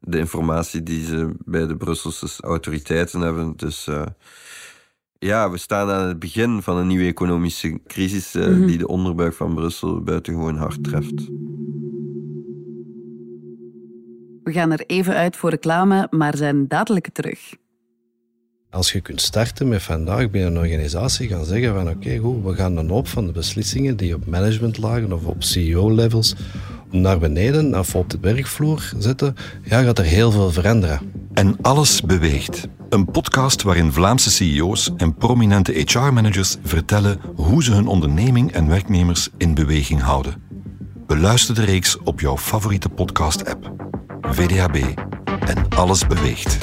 de 0.00 0.18
informatie 0.18 0.82
die 0.82 1.04
ze 1.04 1.34
bij 1.44 1.66
de 1.66 1.76
Brusselse 1.76 2.42
autoriteiten 2.42 3.20
hebben. 3.20 3.52
Dus 3.56 3.86
uh, 3.86 4.06
ja, 5.18 5.50
we 5.50 5.58
staan 5.58 5.90
aan 5.90 6.08
het 6.08 6.18
begin 6.18 6.62
van 6.62 6.76
een 6.76 6.86
nieuwe 6.86 7.06
economische 7.06 7.80
crisis 7.86 8.34
uh, 8.34 8.46
mm 8.46 8.52
-hmm. 8.52 8.66
die 8.66 8.78
de 8.78 8.88
onderbuik 8.88 9.34
van 9.34 9.54
Brussel 9.54 10.02
buitengewoon 10.02 10.56
hard 10.56 10.84
treft. 10.84 11.28
We 14.48 14.54
gaan 14.54 14.72
er 14.72 14.84
even 14.86 15.14
uit 15.14 15.36
voor 15.36 15.50
reclame, 15.50 16.06
maar 16.10 16.36
zijn 16.36 16.68
dadelijk 16.68 17.08
terug. 17.12 17.38
Als 18.70 18.92
je 18.92 19.00
kunt 19.00 19.20
starten 19.20 19.68
met 19.68 19.82
vandaag 19.82 20.30
bij 20.30 20.46
een 20.46 20.58
organisatie 20.58 21.28
gaan 21.28 21.44
zeggen 21.44 21.74
van 21.74 21.88
oké, 21.88 22.18
goed, 22.18 22.44
we 22.44 22.54
gaan 22.54 22.76
een 22.76 22.88
hoop 22.88 23.08
van 23.08 23.26
de 23.26 23.32
beslissingen 23.32 23.96
die 23.96 24.14
op 24.14 24.26
managementlagen 24.26 25.12
of 25.12 25.24
op 25.24 25.42
CEO-levels 25.42 26.34
naar 26.90 27.18
beneden 27.18 27.78
of 27.78 27.94
op 27.94 28.10
de 28.10 28.18
werkvloer 28.20 28.92
zetten, 28.98 29.34
ja, 29.64 29.82
gaat 29.82 29.98
er 29.98 30.04
heel 30.04 30.30
veel 30.30 30.50
veranderen. 30.50 31.12
En 31.34 31.56
alles 31.60 32.02
beweegt. 32.02 32.68
Een 32.88 33.04
podcast 33.04 33.62
waarin 33.62 33.92
Vlaamse 33.92 34.30
CEO's 34.30 34.90
en 34.96 35.14
prominente 35.14 35.72
HR-managers 35.72 36.56
vertellen 36.62 37.20
hoe 37.34 37.64
ze 37.64 37.72
hun 37.72 37.86
onderneming 37.86 38.52
en 38.52 38.68
werknemers 38.68 39.28
in 39.36 39.54
beweging 39.54 40.00
houden. 40.00 40.42
Beluister 41.06 41.54
de 41.54 41.64
reeks 41.64 41.98
op 41.98 42.20
jouw 42.20 42.38
favoriete 42.38 42.88
podcast-app. 42.88 43.88
VDHB. 44.34 44.98
En 45.40 45.68
alles 45.68 46.06
beweegt. 46.06 46.58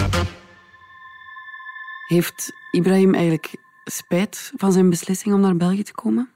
Heeft 2.08 2.54
Ibrahim 2.72 3.14
eigenlijk 3.14 3.56
spijt 3.84 4.52
van 4.58 4.72
zijn 4.72 4.90
beslissing 4.90 5.36
om 5.36 5.42
naar 5.42 5.56
België 5.56 5.84
te 5.84 5.94
komen? 5.94 6.30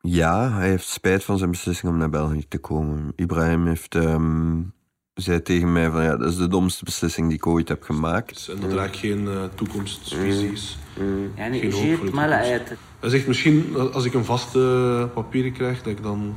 Ja, 0.00 0.52
hij 0.52 0.68
heeft 0.68 0.86
spijt 0.86 1.24
van 1.24 1.38
zijn 1.38 1.50
beslissing 1.50 1.92
om 1.92 1.98
naar 1.98 2.10
België 2.10 2.48
te 2.48 2.58
komen. 2.58 3.12
Ibrahim 3.16 3.66
heeft, 3.66 3.94
um, 3.94 4.72
zei 5.14 5.42
tegen 5.42 5.72
mij 5.72 5.90
van 5.90 6.02
ja, 6.02 6.16
dat 6.16 6.30
is 6.30 6.36
de 6.36 6.48
domste 6.48 6.84
beslissing 6.84 7.26
die 7.28 7.36
ik 7.36 7.46
ooit 7.46 7.68
heb 7.68 7.82
gemaakt. 7.82 8.48
En 8.48 8.60
dat 8.60 8.70
draagt 8.70 8.96
geen 8.96 9.24
uh, 9.24 9.44
toekomstvisies. 9.54 10.78
Mm. 10.98 11.32
geen 11.36 11.72
hoop 11.72 11.96
voor 11.96 12.06
de 12.06 12.10
toekomst. 12.10 12.78
Hij 13.00 13.10
zegt 13.10 13.26
misschien 13.26 13.76
als 13.92 14.04
ik 14.04 14.14
een 14.14 14.24
vaste 14.24 15.10
papieren 15.14 15.52
krijg, 15.52 15.82
dat 15.82 15.92
ik 15.92 16.02
dan 16.02 16.34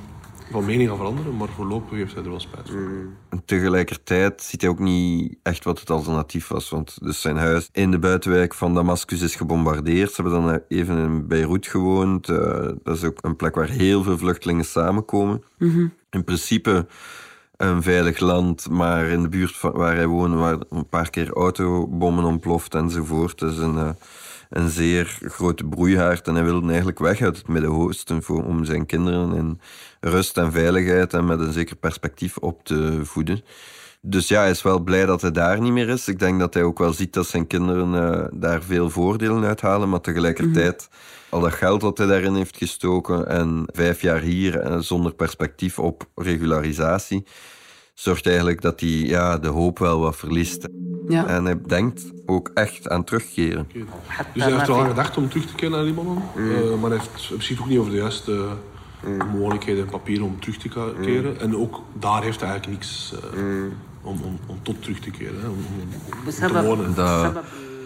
van 0.52 0.66
mening 0.66 0.90
gaan 0.90 0.98
veranderen, 0.98 1.38
maar 1.38 1.48
voorlopig 1.48 1.98
heeft 1.98 2.14
hij 2.14 2.24
er 2.24 2.30
wel 2.30 2.40
spijt 2.40 2.70
van. 2.70 3.14
En 3.30 3.46
tegelijkertijd 3.46 4.42
ziet 4.42 4.62
hij 4.62 4.70
ook 4.70 4.80
niet 4.80 5.38
echt 5.44 5.64
wat 5.64 5.80
het 5.80 5.90
alternatief 5.90 6.48
was. 6.48 6.70
Want 6.70 6.98
dus 7.02 7.22
zijn 7.22 7.38
huis 7.38 7.70
in 7.72 7.92
de 7.92 8.00
buitenwijk 8.00 8.54
van 8.54 8.74
Damascus 8.74 9.22
is 9.22 9.36
gebombardeerd. 9.36 10.12
Ze 10.12 10.22
hebben 10.22 10.42
dan 10.42 10.62
even 10.68 10.98
in 10.98 11.28
Beirut 11.28 11.68
gewoond. 11.68 12.30
Uh, 12.30 12.38
dat 12.84 12.96
is 12.96 13.04
ook 13.04 13.18
een 13.22 13.36
plek 13.36 13.56
waar 13.56 13.70
heel 13.70 14.04
veel 14.04 14.18
vluchtelingen 14.18 14.66
samenkomen. 14.66 15.44
Mhm. 15.58 15.88
In 16.10 16.24
principe 16.24 16.86
een 17.58 17.84
veilig 17.84 18.20
land, 18.20 18.70
maar 18.70 19.06
in 19.06 19.22
de 19.22 19.30
buurt 19.30 19.56
van 19.56 19.72
waar 19.72 19.96
hij 19.96 20.08
woonde, 20.08 20.38
waar 20.38 20.58
een 20.70 20.88
paar 20.88 21.10
keer 21.10 21.34
autobommen 21.34 22.24
ontploft 22.24 22.76
enzovoort. 22.76 23.40
Dus 23.40 23.58
een, 23.58 23.76
uh, 23.76 23.90
een 24.50 24.70
zeer 24.70 25.18
grote 25.22 25.64
broeihaard. 25.64 26.28
En 26.28 26.36
hij 26.36 26.44
wilde 26.44 26.68
eigenlijk 26.68 27.00
weg 27.00 27.22
uit 27.22 27.38
het 27.38 27.48
Midden-Oosten 27.48 28.24
om 28.28 28.66
zijn 28.66 28.86
kinderen 28.86 29.36
in 29.36 29.60
rust 30.00 30.38
en 30.38 30.52
veiligheid 30.52 31.14
en 31.14 31.26
met 31.26 31.40
een 31.40 31.54
zeker 31.54 31.76
perspectief 31.76 32.38
op 32.38 32.64
te 32.64 33.00
voeden. 33.04 33.44
Dus 34.02 34.28
ja, 34.28 34.42
hij 34.42 34.50
is 34.50 34.62
wel 34.62 34.80
blij 34.80 35.06
dat 35.06 35.22
hij 35.22 35.32
daar 35.32 35.62
niet 35.62 35.72
meer 35.72 35.90
is. 35.90 36.08
Ik 36.08 36.20
denk 36.20 36.40
dat 36.40 36.54
hij 36.54 36.64
ook 36.64 36.78
wel 36.78 36.94
ziet 36.94 37.14
dat 37.14 37.28
zijn 37.28 37.48
kinderen 37.48 37.94
uh, 37.94 38.26
daar 38.34 38.64
veel 38.64 38.90
voordelen 38.90 39.44
uithalen, 39.44 39.90
maar 39.90 40.02
tegelijkertijd 40.02 40.90
al 41.30 41.42
dat 41.42 41.54
geld 41.54 41.82
dat 41.82 41.98
hij 41.98 42.08
daarin 42.08 42.36
heeft 42.36 42.58
gestoken 42.58 43.28
en 43.28 43.64
vijf 43.66 44.02
jaar 44.02 44.22
hier 44.22 44.60
en 44.60 44.84
zonder 44.84 45.14
perspectief 45.14 45.80
op 45.80 46.10
regularisatie, 46.16 47.26
zorgt 47.94 48.28
eigenlijk 48.28 48.62
dat 48.62 48.80
hij 48.80 48.90
ja, 48.90 49.38
de 49.38 49.48
hoop 49.48 49.80
wel 49.80 50.00
wat 50.00 50.16
verliest. 50.16 50.68
Ja. 51.08 51.26
En 51.28 51.46
hij 51.46 51.58
denkt 51.68 52.04
ook 52.26 52.52
echt 52.54 52.90
aan 52.90 53.04
terugkeren. 53.04 53.68
Dus 54.34 54.44
hij 54.44 54.54
heeft 54.54 54.68
wel 54.68 54.80
aan 54.80 54.88
gedacht 54.88 55.18
om 55.18 55.30
terug 55.30 55.46
te 55.46 55.56
keren 55.56 55.72
naar 55.72 55.84
Libanon, 55.84 56.22
uh, 56.36 56.76
maar 56.82 56.90
hij 56.90 57.00
heeft 57.00 57.28
precies 57.28 57.60
ook 57.60 57.68
niet 57.68 57.80
over 57.80 57.92
de 57.92 57.98
juiste 57.98 58.48
mogelijkheden 59.34 59.84
en 59.84 59.90
papieren 59.90 60.26
om 60.26 60.40
terug 60.40 60.58
te 60.58 60.70
keren. 61.02 61.40
En 61.40 61.58
ook 61.58 61.82
daar 62.00 62.24
heeft 62.24 62.40
hij 62.40 62.50
eigenlijk 62.50 62.80
niks 62.80 63.14
uh, 63.36 63.42
om, 64.02 64.22
om, 64.22 64.40
om, 64.46 64.60
tot 64.62 64.82
terug 64.82 65.00
te 65.00 65.12
keren, 65.12 65.42
hè, 65.42 65.48
om, 65.48 65.58
om, 66.26 66.32
te 66.32 66.64
wonen. 66.64 66.96
Dat 66.96 67.34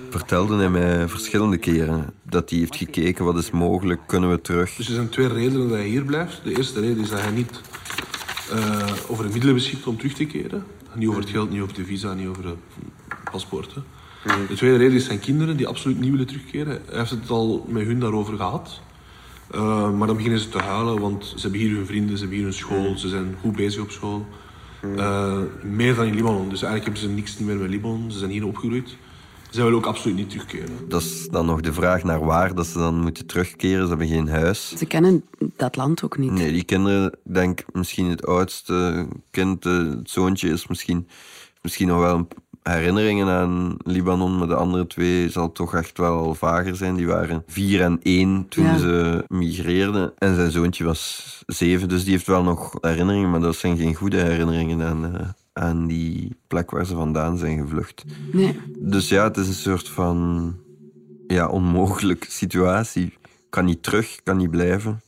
vertelde 0.09 0.57
hij 0.57 0.69
mij 0.69 1.07
verschillende 1.07 1.57
keren. 1.57 2.13
Dat 2.23 2.49
hij 2.49 2.59
heeft 2.59 2.75
gekeken, 2.75 3.25
wat 3.25 3.37
is 3.37 3.51
mogelijk, 3.51 4.01
kunnen 4.05 4.29
we 4.29 4.41
terug. 4.41 4.75
Dus 4.75 4.87
er 4.87 4.93
zijn 4.93 5.09
twee 5.09 5.27
redenen 5.27 5.67
dat 5.67 5.77
hij 5.77 5.87
hier 5.87 6.03
blijft. 6.03 6.41
De 6.43 6.57
eerste 6.57 6.79
reden 6.79 7.03
is 7.03 7.09
dat 7.09 7.21
hij 7.21 7.31
niet 7.31 7.61
uh, 8.53 8.87
over 9.07 9.23
de 9.25 9.31
middelen 9.31 9.55
beschikt 9.55 9.87
om 9.87 9.97
terug 9.97 10.13
te 10.13 10.25
keren. 10.25 10.63
Niet 10.93 11.07
over 11.07 11.21
het 11.21 11.29
geld, 11.29 11.49
niet 11.49 11.61
over 11.61 11.73
de 11.73 11.85
visa, 11.85 12.13
niet 12.13 12.27
over 12.27 12.43
de 12.43 12.53
paspoorten. 13.31 13.83
De 14.47 14.55
tweede 14.55 14.77
reden 14.77 14.95
is 14.95 15.05
zijn 15.05 15.19
kinderen 15.19 15.57
die 15.57 15.67
absoluut 15.67 15.99
niet 15.99 16.11
willen 16.11 16.27
terugkeren. 16.27 16.81
Hij 16.85 16.97
heeft 16.97 17.09
het 17.09 17.29
al 17.29 17.65
met 17.67 17.85
hun 17.85 17.99
daarover 17.99 18.35
gehad. 18.35 18.81
Uh, 19.55 19.91
maar 19.97 20.07
dan 20.07 20.15
beginnen 20.15 20.39
ze 20.39 20.49
te 20.49 20.59
huilen, 20.59 20.99
want 20.99 21.25
ze 21.25 21.41
hebben 21.41 21.59
hier 21.59 21.75
hun 21.75 21.85
vrienden, 21.85 22.17
ze 22.17 22.19
hebben 22.19 22.37
hier 22.37 22.47
hun 22.47 22.55
school, 22.55 22.97
ze 22.97 23.09
zijn 23.09 23.35
goed 23.41 23.55
bezig 23.55 23.81
op 23.81 23.91
school. 23.91 24.25
Uh, 24.95 25.37
meer 25.63 25.95
dan 25.95 26.05
in 26.05 26.15
Libanon. 26.15 26.49
Dus 26.49 26.61
eigenlijk 26.61 26.83
hebben 26.83 27.01
ze 27.01 27.21
niks 27.21 27.37
meer 27.37 27.57
met 27.57 27.69
Libanon, 27.69 28.11
ze 28.11 28.17
zijn 28.17 28.31
hier 28.31 28.45
opgegroeid. 28.45 28.95
Ze 29.49 29.61
willen 29.61 29.77
ook 29.77 29.85
absoluut 29.85 30.17
niet 30.17 30.29
terugkeren. 30.29 30.69
Dat 30.87 31.01
is 31.01 31.27
dan 31.27 31.45
nog 31.45 31.61
de 31.61 31.73
vraag 31.73 32.03
naar 32.03 32.25
waar 32.25 32.55
dat 32.55 32.67
ze 32.67 32.77
dan 32.77 32.99
moeten 32.99 33.25
terugkeren. 33.25 33.81
Ze 33.81 33.89
hebben 33.89 34.07
geen 34.07 34.27
huis. 34.27 34.73
Ze 34.77 34.85
kennen 34.85 35.23
dat 35.55 35.75
land 35.75 36.03
ook 36.03 36.17
niet. 36.17 36.31
Nee, 36.31 36.51
die 36.51 36.63
kinderen, 36.63 37.17
denk 37.23 37.63
misschien 37.71 38.09
het 38.09 38.25
oudste 38.25 39.07
kind, 39.31 39.63
het 39.63 40.09
zoontje, 40.09 40.49
is 40.49 40.67
misschien, 40.67 41.07
misschien 41.61 41.87
nog 41.87 41.99
wel 41.99 42.15
een 42.15 42.27
herinneringen 42.69 43.27
aan 43.27 43.77
Libanon, 43.83 44.37
maar 44.37 44.47
de 44.47 44.55
andere 44.55 44.87
twee 44.87 45.29
zal 45.29 45.51
toch 45.51 45.75
echt 45.75 45.97
wel 45.97 46.35
vager 46.35 46.75
zijn. 46.75 46.95
Die 46.95 47.07
waren 47.07 47.43
vier 47.47 47.81
en 47.81 47.99
één 48.03 48.45
toen 48.49 48.63
Ja. 48.65 48.77
ze 48.77 49.23
migreerden. 49.27 50.11
En 50.17 50.35
zijn 50.35 50.51
zoontje 50.51 50.83
was 50.83 51.43
zeven, 51.47 51.89
dus 51.89 52.03
die 52.03 52.11
heeft 52.11 52.27
wel 52.27 52.43
nog 52.43 52.77
herinneringen, 52.81 53.29
maar 53.29 53.39
dat 53.39 53.55
zijn 53.55 53.77
geen 53.77 53.95
goede 53.95 54.17
herinneringen 54.17 54.81
aan, 54.81 55.15
eh, 55.15 55.27
aan 55.53 55.87
die 55.87 56.35
plek 56.47 56.71
waar 56.71 56.85
ze 56.85 56.95
vandaan 56.95 57.37
zijn 57.37 57.57
gevlucht. 57.61 58.03
Nee. 58.31 58.59
Dus 58.79 59.09
ja, 59.09 59.23
het 59.23 59.37
is 59.37 59.47
een 59.47 59.53
soort 59.53 59.89
van 59.89 60.55
ja, 61.27 61.47
onmogelijke 61.47 62.31
situatie. 62.31 63.13
Kan 63.49 63.65
niet 63.65 63.83
terug, 63.83 64.19
kan 64.23 64.37
niet 64.37 64.51
blijven. 64.51 65.01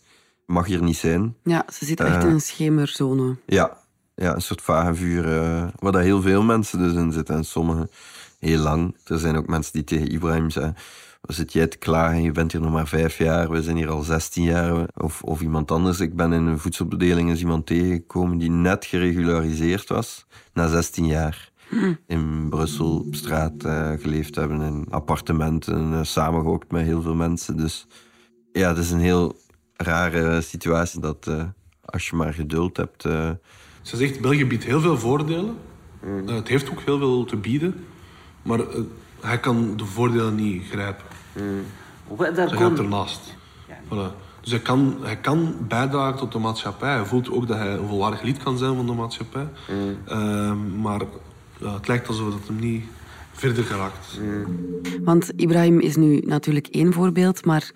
mag 0.45 0.65
hier 0.67 0.83
niet 0.83 0.97
zijn. 0.97 1.35
Ja, 1.43 1.65
ze 1.73 1.85
zitten 1.85 2.05
echt 2.05 2.15
Eh. 2.15 2.21
in 2.23 2.29
een 2.33 2.41
schemerzone. 2.41 3.35
Ja, 3.45 3.77
ja 4.21 4.35
een 4.35 4.41
soort 4.41 4.61
vagevuur 4.61 5.37
eh, 5.37 5.67
waar 5.79 5.91
daar 5.91 6.01
heel 6.01 6.21
veel 6.21 6.43
mensen 6.43 6.79
dus 6.79 6.93
in 6.93 7.11
zitten. 7.11 7.35
En 7.35 7.43
sommigen 7.43 7.89
heel 8.39 8.59
lang. 8.59 8.95
Er 9.05 9.19
zijn 9.19 9.35
ook 9.35 9.47
mensen 9.47 9.73
die 9.73 9.83
tegen 9.83 10.11
Ibrahim 10.11 10.49
zeggen... 10.49 10.75
Wat 11.21 11.35
zit 11.35 11.53
jij 11.53 11.67
te 11.67 11.77
klagen? 11.77 12.21
Je 12.21 12.31
bent 12.31 12.51
hier 12.51 12.61
nog 12.61 12.71
maar 12.71 12.87
vijf 12.87 13.17
jaar. 13.17 13.49
We 13.49 13.63
zijn 13.63 13.75
hier 13.75 13.89
al 13.89 14.01
16 14.01 14.43
jaar. 14.43 14.87
Of, 14.93 15.23
of 15.23 15.41
iemand 15.41 15.71
anders. 15.71 15.99
Ik 15.99 16.15
ben 16.15 16.33
in 16.33 16.45
een 16.45 16.59
voedselbedeling 16.59 17.29
eens 17.29 17.39
iemand 17.39 17.65
tegengekomen 17.65 18.37
die 18.37 18.49
net 18.49 18.85
geregulariseerd 18.85 19.89
was. 19.89 20.25
Na 20.53 20.67
16 20.67 21.05
jaar. 21.05 21.51
In 22.07 22.49
Brussel 22.49 22.97
op 22.97 23.15
straat 23.15 23.63
eh, 23.63 23.91
geleefd 23.99 24.35
hebben. 24.35 24.61
In 24.61 24.85
appartementen. 24.89 25.93
eh, 25.93 25.99
samengehookt 26.03 26.71
met 26.71 26.85
heel 26.85 27.01
veel 27.01 27.15
mensen. 27.15 27.57
Dus 27.57 27.87
ja, 28.51 28.69
het 28.69 28.77
is 28.77 28.91
een 28.91 28.99
heel 28.99 29.35
rare 29.75 30.41
situatie. 30.41 30.99
Dat 30.99 31.27
als 31.81 32.09
je 32.09 32.15
maar 32.15 32.33
geduld 32.33 32.77
hebt... 32.77 33.05
Ze 33.81 33.97
zegt, 33.97 34.21
België 34.21 34.45
biedt 34.45 34.63
heel 34.63 34.81
veel 34.81 34.97
voordelen. 34.97 35.57
Mm. 36.03 36.27
Eh, 36.27 36.35
het 36.35 36.47
heeft 36.47 36.69
ook 36.69 36.81
heel 36.85 36.97
veel 36.97 37.25
te 37.25 37.35
bieden. 37.35 37.85
Maar 38.41 38.59
eh, 38.59 38.65
hij 39.19 39.39
kan 39.39 39.73
de 39.77 39.85
voordelen 39.85 40.35
niet 40.35 40.63
grijpen. 40.69 41.05
Mm. 41.33 41.63
Hij 42.17 42.33
kon... 42.33 42.57
gaat 42.57 42.79
ernaast. 42.79 43.35
Voilà. 43.85 44.29
Dus 44.41 44.51
hij 44.51 44.59
kan, 44.59 44.97
hij 45.01 45.17
kan 45.17 45.55
bijdragen 45.67 46.19
tot 46.19 46.31
de 46.31 46.39
maatschappij. 46.39 46.93
Hij 46.95 47.05
voelt 47.05 47.31
ook 47.31 47.47
dat 47.47 47.57
hij 47.57 47.73
een 47.73 47.87
volwaardig 47.87 48.21
lid 48.21 48.43
kan 48.43 48.57
zijn 48.57 48.75
van 48.75 48.85
de 48.85 48.93
maatschappij. 48.93 49.47
Mm. 49.69 49.97
Ehm, 50.05 50.81
maar 50.81 51.01
het 51.59 51.87
lijkt 51.87 52.07
alsof 52.07 52.31
dat 52.31 52.47
hem 52.47 52.59
niet 52.59 52.83
verder 53.31 53.63
geraakt. 53.63 54.19
Mm. 54.21 54.45
Want 55.03 55.31
Ibrahim 55.35 55.79
is 55.79 55.95
nu 55.95 56.19
natuurlijk 56.25 56.67
één 56.67 56.93
voorbeeld, 56.93 57.45
maar 57.45 57.71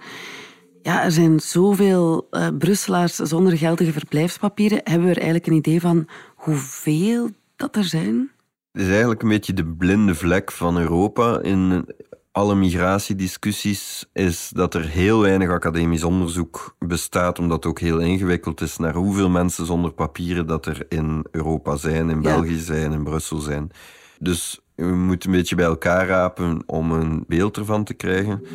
ja, 0.85 1.03
er 1.03 1.11
zijn 1.11 1.39
zoveel 1.39 2.27
eh, 2.31 2.47
Brusselaars 2.57 3.15
zonder 3.15 3.57
geldige 3.57 3.91
verblijfspapieren. 3.91 4.81
Hebben 4.83 5.03
we 5.07 5.09
er 5.09 5.21
eigenlijk 5.21 5.47
een 5.47 5.53
idee 5.53 5.81
van 5.81 6.07
hoeveel 6.35 7.29
dat 7.55 7.75
er 7.75 7.83
zijn? 7.83 8.31
Het 8.71 8.81
is 8.81 8.89
eigenlijk 8.89 9.21
een 9.21 9.29
beetje 9.29 9.53
de 9.53 9.65
blinde 9.65 10.15
vlek 10.15 10.51
van 10.51 10.77
Europa 10.77 11.39
in 11.41 11.85
alle 12.31 12.55
migratiediscussies, 12.55 14.05
is 14.13 14.49
dat 14.53 14.73
er 14.73 14.85
heel 14.87 15.19
weinig 15.19 15.49
academisch 15.49 16.03
onderzoek 16.03 16.75
bestaat, 16.79 17.39
omdat 17.39 17.57
het 17.57 17.65
ook 17.65 17.79
heel 17.79 17.99
ingewikkeld 17.99 18.61
is 18.61 18.77
naar 18.77 18.93
hoeveel 18.93 19.29
mensen 19.29 19.65
zonder 19.65 19.91
papieren 19.91 20.47
dat 20.47 20.65
er 20.65 20.85
in 20.89 21.25
Europa 21.31 21.75
zijn, 21.75 22.09
in 22.09 22.21
Ja. 22.21 22.35
België 22.35 22.57
zijn, 22.57 22.91
in 22.91 23.03
Brussel 23.03 23.39
zijn. 23.39 23.71
Dus 24.19 24.59
we 24.75 24.85
moeten 24.85 25.29
een 25.29 25.35
beetje 25.35 25.55
bij 25.55 25.65
elkaar 25.65 26.07
rapen 26.07 26.63
om 26.65 26.91
een 26.91 27.23
beeld 27.27 27.57
ervan 27.57 27.83
te 27.83 27.93
krijgen. 27.93 28.45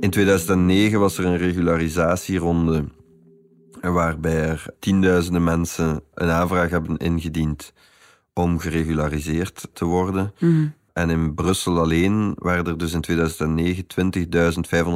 In 0.00 0.10
2009 0.10 1.00
was 1.00 1.18
er 1.18 1.24
een 1.24 1.36
regularisatieronde 1.36 2.84
waarbij 3.80 4.42
er 4.48 4.66
tienduizenden 4.78 5.44
mensen 5.44 6.02
een 6.14 6.30
aanvraag 6.30 6.70
hebben 6.70 6.96
ingediend 6.96 7.72
om 8.34 8.58
geregulariseerd 8.58 9.68
te 9.72 9.84
worden. 9.84 10.32
En 10.92 11.10
in 11.10 11.34
Brussel 11.34 11.78
alleen 11.78 12.34
waren 12.38 12.66
er 12.66 12.78
dus 12.78 12.92
in 12.92 13.00
2009 13.00 13.84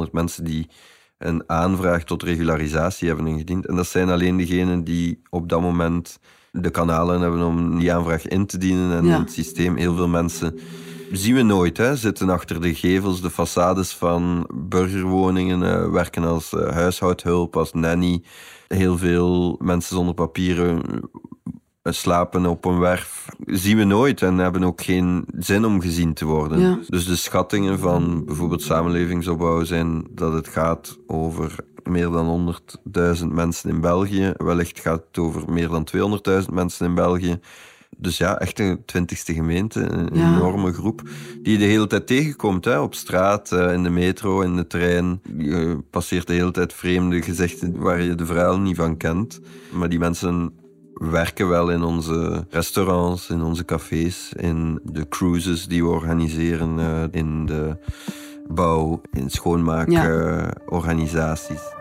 20.500 0.07 0.11
mensen 0.11 0.43
die 0.43 0.69
een 1.17 1.43
aanvraag 1.49 2.03
tot 2.03 2.23
regularisatie 2.23 3.07
hebben 3.07 3.27
ingediend. 3.27 3.65
En 3.65 3.75
dat 3.75 3.87
zijn 3.87 4.09
alleen 4.09 4.37
degenen 4.37 4.83
die 4.83 5.21
op 5.29 5.49
dat 5.49 5.61
moment 5.61 6.19
de 6.61 6.69
kanalen 6.69 7.21
hebben 7.21 7.41
om 7.41 7.79
die 7.79 7.93
aanvraag 7.93 8.27
in 8.27 8.45
te 8.45 8.57
dienen. 8.57 8.97
En 8.97 9.05
Ja. 9.05 9.19
het 9.19 9.31
systeem 9.31 9.75
heel 9.75 9.95
veel 9.95 10.07
mensen 10.07 10.59
zien 11.11 11.35
we 11.35 11.41
nooit, 11.41 11.77
hè, 11.77 11.95
zitten 11.95 12.29
achter 12.29 12.61
de 12.61 12.75
gevels, 12.75 13.21
de 13.21 13.31
façades 13.31 13.97
van 13.97 14.49
burgerwoningen, 14.53 15.63
eh, 15.63 15.91
werken 15.91 16.23
als 16.23 16.53
eh, 16.53 16.71
huishoudhulp, 16.71 17.57
als 17.57 17.73
nanny. 17.73 18.23
Heel 18.67 18.97
veel 18.97 19.59
mensen 19.63 19.95
zonder 19.95 20.13
papieren 20.13 20.81
eh, 21.81 21.93
slapen 21.93 22.45
op 22.45 22.65
een 22.65 22.79
werf. 22.79 23.27
Zien 23.45 23.77
we 23.77 23.83
nooit 23.83 24.21
en 24.21 24.37
hebben 24.37 24.63
ook 24.63 24.81
geen 24.81 25.25
zin 25.39 25.65
om 25.65 25.81
gezien 25.81 26.13
te 26.13 26.25
worden. 26.25 26.59
Ja. 26.59 26.79
Dus 26.87 27.05
de 27.05 27.15
schattingen 27.15 27.79
van 27.79 28.25
bijvoorbeeld 28.25 28.61
samenlevingsopbouw 28.61 29.63
zijn 29.63 30.07
dat 30.11 30.33
het 30.33 30.47
gaat 30.47 30.97
over 31.07 31.55
meer 31.83 32.09
dan 32.09 32.55
100.000 33.19 33.25
mensen 33.27 33.69
in 33.69 33.81
België. 33.81 34.33
Wellicht 34.37 34.79
gaat 34.79 35.03
het 35.07 35.17
over 35.17 35.51
meer 35.51 35.67
dan 35.69 35.87
200.000 36.43 36.49
mensen 36.53 36.85
in 36.85 36.95
België. 36.95 37.39
Dus 37.97 38.17
ja, 38.17 38.39
echt 38.39 38.59
een 38.59 38.81
twintigste 38.85 39.33
gemeente, 39.33 39.79
een 39.79 40.09
Ja. 40.13 40.35
enorme 40.35 40.73
groep, 40.73 41.01
die 41.41 41.51
je 41.53 41.57
de 41.57 41.63
hele 41.65 41.87
tijd 41.87 42.07
tegenkomt. 42.07 42.65
Hè? 42.65 42.79
Op 42.79 42.95
straat, 42.95 43.51
eh, 43.51 43.73
in 43.73 43.83
de 43.83 43.89
metro, 43.89 44.41
in 44.41 44.55
de 44.55 44.67
trein. 44.67 45.21
Je 45.37 45.77
passeert 45.89 46.27
de 46.27 46.33
hele 46.33 46.51
tijd 46.51 46.73
vreemde 46.73 47.21
gezichten 47.21 47.77
waar 47.79 48.01
je 48.01 48.15
de 48.15 48.25
verhaal 48.25 48.59
niet 48.59 48.75
van 48.75 48.97
kent. 48.97 49.39
Maar 49.71 49.89
die 49.89 49.99
mensen 49.99 50.53
werken 50.93 51.47
wel 51.49 51.69
in 51.71 51.83
onze 51.83 52.45
restaurants, 52.49 53.29
in 53.29 53.41
onze 53.41 53.65
cafés, 53.65 54.33
in 54.35 54.79
de 54.83 55.07
cruises 55.07 55.67
die 55.67 55.83
we 55.83 55.89
organiseren, 55.89 56.79
eh, 56.79 57.03
in 57.11 57.45
de 57.45 57.77
bouw, 58.47 59.01
in 59.11 59.29
schoonmaakorganisaties. 59.29 61.71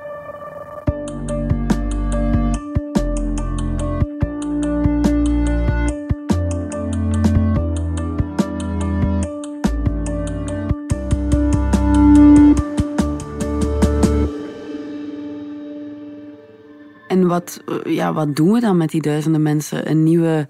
En 17.08 17.26
wat, 17.26 17.62
eh, 17.66 17.74
ja, 17.94 18.12
wat 18.12 18.36
doen 18.36 18.52
we 18.52 18.60
dan 18.60 18.76
met 18.76 18.90
die 18.90 19.02
duizenden 19.02 19.42
mensen? 19.42 19.90
Een 19.90 20.02
nieuwe 20.02 20.48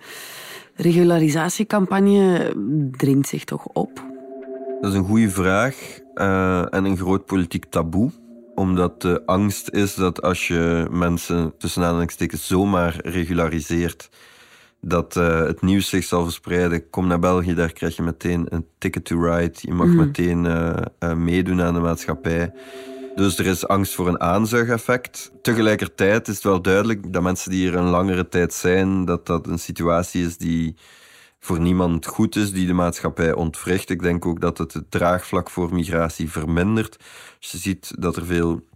regularisatiecampagne 0.74 2.52
dringt 2.90 3.28
zich 3.28 3.44
toch 3.44 3.66
op? 3.66 4.10
Dat 4.80 4.90
is 4.90 4.96
een 4.96 5.04
goede 5.04 5.30
vraag 5.30 6.01
eh, 6.14 6.74
en 6.74 6.84
een 6.84 6.96
groot 6.96 7.26
politiek 7.26 7.64
taboe. 7.64 8.10
Omdat 8.54 9.00
de 9.00 9.22
angst 9.26 9.70
is 9.70 9.94
dat 9.94 10.22
als 10.22 10.48
je 10.48 10.86
mensen 10.90 11.54
tussen 11.58 11.82
aanhalingstekens 11.82 12.46
zomaar 12.46 12.96
regulariseert, 13.02 14.10
dat 14.84 15.16
eh, 15.16 15.38
het 15.38 15.62
nieuws 15.62 15.88
zich 15.88 16.04
zal 16.04 16.24
verspreiden. 16.24 16.90
Kom 16.90 17.06
naar 17.06 17.18
België, 17.18 17.54
daar 17.54 17.72
krijg 17.72 17.96
je 17.96 18.02
meteen 18.02 18.46
een 18.48 18.66
ticket 18.78 19.04
to 19.04 19.22
ride. 19.22 19.54
Je 19.60 19.72
mag 19.72 19.86
meteen 19.86 20.46
eh, 20.46 20.76
eh, 20.98 21.14
meedoen 21.14 21.62
aan 21.62 21.74
de 21.74 21.80
maatschappij. 21.80 22.52
Dus 23.14 23.38
er 23.38 23.46
is 23.46 23.66
angst 23.66 23.94
voor 23.94 24.08
een 24.08 24.20
aanzuigeffect. 24.20 25.32
Tegelijkertijd 25.42 26.28
is 26.28 26.34
het 26.34 26.44
wel 26.44 26.62
duidelijk 26.62 27.12
dat 27.12 27.22
mensen 27.22 27.50
die 27.50 27.60
hier 27.60 27.74
een 27.74 27.88
langere 27.88 28.28
tijd 28.28 28.54
zijn, 28.54 29.04
dat 29.04 29.26
dat 29.26 29.46
een 29.46 29.58
situatie 29.58 30.24
is 30.26 30.36
die 30.36 30.76
voor 31.44 31.60
niemand 31.60 32.06
goed 32.06 32.36
is, 32.36 32.52
die 32.52 32.66
de 32.66 32.72
maatschappij 32.72 33.32
ontwricht. 33.34 33.90
Ik 33.90 34.02
denk 34.02 34.26
ook 34.26 34.40
dat 34.40 34.58
het 34.58 34.72
het 34.72 34.90
draagvlak 34.90 35.50
voor 35.50 35.74
migratie 35.74 36.30
vermindert. 36.30 36.96
Als 37.40 37.50
je 37.50 37.58
ziet 37.58 37.94
dat 37.98 38.16
er 38.16 38.26
veel 38.26 38.66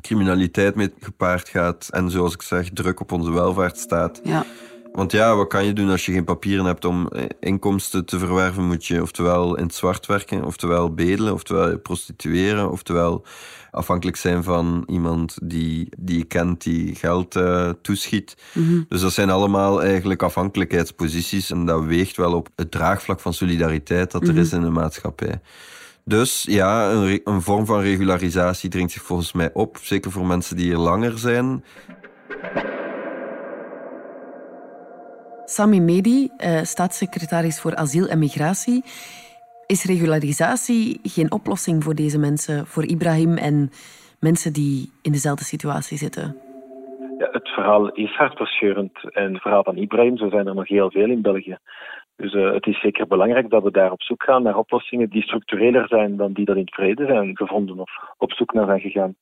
criminaliteit 0.00 0.74
mee 0.74 0.92
gepaard 1.00 1.48
gaat 1.48 1.88
en 1.90 2.10
zoals 2.10 2.34
ik 2.34 2.42
zeg, 2.42 2.70
druk 2.70 3.00
op 3.00 3.12
onze 3.12 3.32
welvaartsstaat. 3.32 4.20
Ja, 4.24 4.44
Want 4.92 5.12
ja, 5.12 5.36
wat 5.36 5.48
kan 5.48 5.64
je 5.64 5.72
doen 5.72 5.90
als 5.90 6.06
je 6.06 6.12
geen 6.12 6.24
papieren 6.24 6.64
hebt 6.64 6.84
om 6.84 7.08
eh, 7.08 7.24
inkomsten 7.40 8.04
te 8.04 8.18
verwerven? 8.18 8.64
Moet 8.64 8.86
je 8.86 9.02
oftewel 9.02 9.56
in 9.56 9.64
het 9.64 9.74
zwart 9.74 10.06
werken, 10.06 10.44
oftewel 10.44 10.94
bedelen, 10.94 11.32
oftewel 11.32 11.78
prostitueren, 11.78 12.70
oftewel 12.70 13.24
afhankelijk 13.70 14.16
zijn 14.16 14.42
van 14.42 14.84
iemand 14.86 15.38
die, 15.42 15.88
die 15.98 16.18
je 16.18 16.24
kent 16.24 16.62
die 16.62 16.94
geld 16.94 17.36
eh, 17.36 17.70
toeschiet. 17.82 18.36
Dus 18.88 19.00
dat 19.00 19.12
zijn 19.12 19.30
allemaal 19.30 19.82
eigenlijk 19.82 20.22
afhankelijkheidsposities 20.22 21.50
en 21.50 21.64
dat 21.66 21.84
weegt 21.84 22.16
wel 22.16 22.34
op 22.34 22.48
het 22.56 22.70
draagvlak 22.70 23.20
van 23.20 23.34
solidariteit 23.34 24.10
dat 24.10 24.28
er 24.28 24.36
is 24.36 24.52
in 24.52 24.60
de 24.60 24.70
maatschappij. 24.70 25.40
Dus 26.04 26.46
ja, 26.48 26.90
een, 26.90 27.20
een 27.24 27.42
vorm 27.42 27.66
van 27.66 27.80
regularisatie 27.80 28.70
dringt 28.70 28.92
zich 28.92 29.02
volgens 29.02 29.32
mij 29.32 29.50
op, 29.52 29.78
zeker 29.82 30.10
voor 30.10 30.26
mensen 30.26 30.56
die 30.56 30.66
hier 30.66 30.76
langer 30.76 31.18
zijn. 31.18 31.64
Sami 35.56 35.80
Medi, 35.80 36.28
eh, 36.36 36.62
staatssecretaris 36.62 37.60
voor 37.60 37.74
asiel 37.76 38.06
en 38.06 38.18
migratie. 38.18 38.82
Is 39.66 39.84
regularisatie 39.84 41.00
geen 41.02 41.32
oplossing 41.32 41.84
voor 41.84 41.94
deze 41.94 42.18
mensen, 42.18 42.66
voor 42.66 42.84
Ibrahim 42.84 43.36
en 43.36 43.70
mensen 44.20 44.52
die 44.52 44.90
in 45.02 45.12
dezelfde 45.12 45.44
situatie 45.44 45.98
zitten? 45.98 46.36
Ja, 47.18 47.28
het 47.32 47.48
verhaal 47.48 47.92
is 47.92 48.14
hartverscheurend. 48.16 49.14
En 49.14 49.32
het 49.32 49.42
verhaal 49.42 49.62
van 49.62 49.76
Ibrahim, 49.76 50.16
zo 50.16 50.28
zijn 50.28 50.46
er 50.46 50.54
nog 50.54 50.68
heel 50.68 50.90
veel 50.90 51.10
in 51.10 51.22
België. 51.22 51.56
Dus 52.16 52.34
eh, 52.34 52.52
het 52.52 52.66
is 52.66 52.80
zeker 52.80 53.06
belangrijk 53.06 53.50
dat 53.50 53.62
we 53.62 53.70
daar 53.70 53.92
op 53.92 54.02
zoek 54.02 54.22
gaan 54.22 54.42
naar 54.42 54.56
oplossingen 54.56 55.10
die 55.10 55.22
structureler 55.22 55.88
zijn 55.88 56.16
dan 56.16 56.32
die 56.32 56.44
dat 56.44 56.56
in 56.56 56.64
het 56.64 56.74
verleden 56.74 57.06
zijn 57.06 57.36
gevonden 57.36 57.78
of 57.78 57.90
op 58.16 58.32
zoek 58.32 58.52
naar 58.52 58.66
zijn 58.66 58.80
gegaan. 58.80 59.14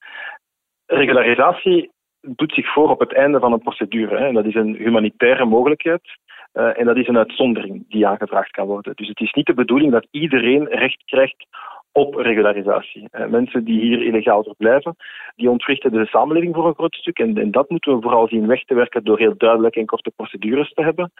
Regularisatie 0.86 1.90
doet 2.20 2.52
zich 2.54 2.72
voor 2.72 2.90
op 2.90 3.00
het 3.00 3.14
einde 3.14 3.38
van 3.38 3.52
een 3.52 3.62
procedure. 3.62 4.18
Hè. 4.18 4.32
Dat 4.32 4.44
is 4.44 4.54
een 4.54 4.74
humanitaire 4.74 5.44
mogelijkheid. 5.44 6.18
eh, 6.52 6.78
en 6.78 6.86
dat 6.86 6.96
is 6.96 7.08
een 7.08 7.18
uitzondering 7.18 7.84
die 7.88 8.06
aangevraagd 8.06 8.50
kan 8.50 8.66
worden. 8.66 8.92
Dus 8.94 9.08
het 9.08 9.20
is 9.20 9.32
niet 9.32 9.46
de 9.46 9.54
bedoeling 9.54 9.92
dat 9.92 10.06
iedereen 10.10 10.66
recht 10.66 11.02
krijgt 11.04 11.46
op 11.92 12.14
regularisatie. 12.14 13.08
Eh, 13.10 13.26
mensen 13.26 13.64
die 13.64 13.80
hier 13.80 14.02
illegaal 14.02 14.42
verblijven, 14.42 14.96
die 15.36 15.50
ontwrichten 15.50 15.92
de 15.92 16.06
samenleving 16.06 16.54
voor 16.54 16.66
een 16.66 16.74
groot 16.74 16.94
stuk. 16.94 17.18
En, 17.18 17.38
en, 17.38 17.50
dat 17.50 17.70
moeten 17.70 17.94
we 17.94 18.02
vooral 18.02 18.28
zien 18.28 18.46
weg 18.46 18.64
te 18.64 18.74
werken 18.74 19.04
door 19.04 19.18
heel 19.18 19.34
duidelijke 19.36 19.80
en 19.80 19.86
korte 19.86 20.12
procedures 20.16 20.72
te 20.72 20.82
hebben. 20.82 21.12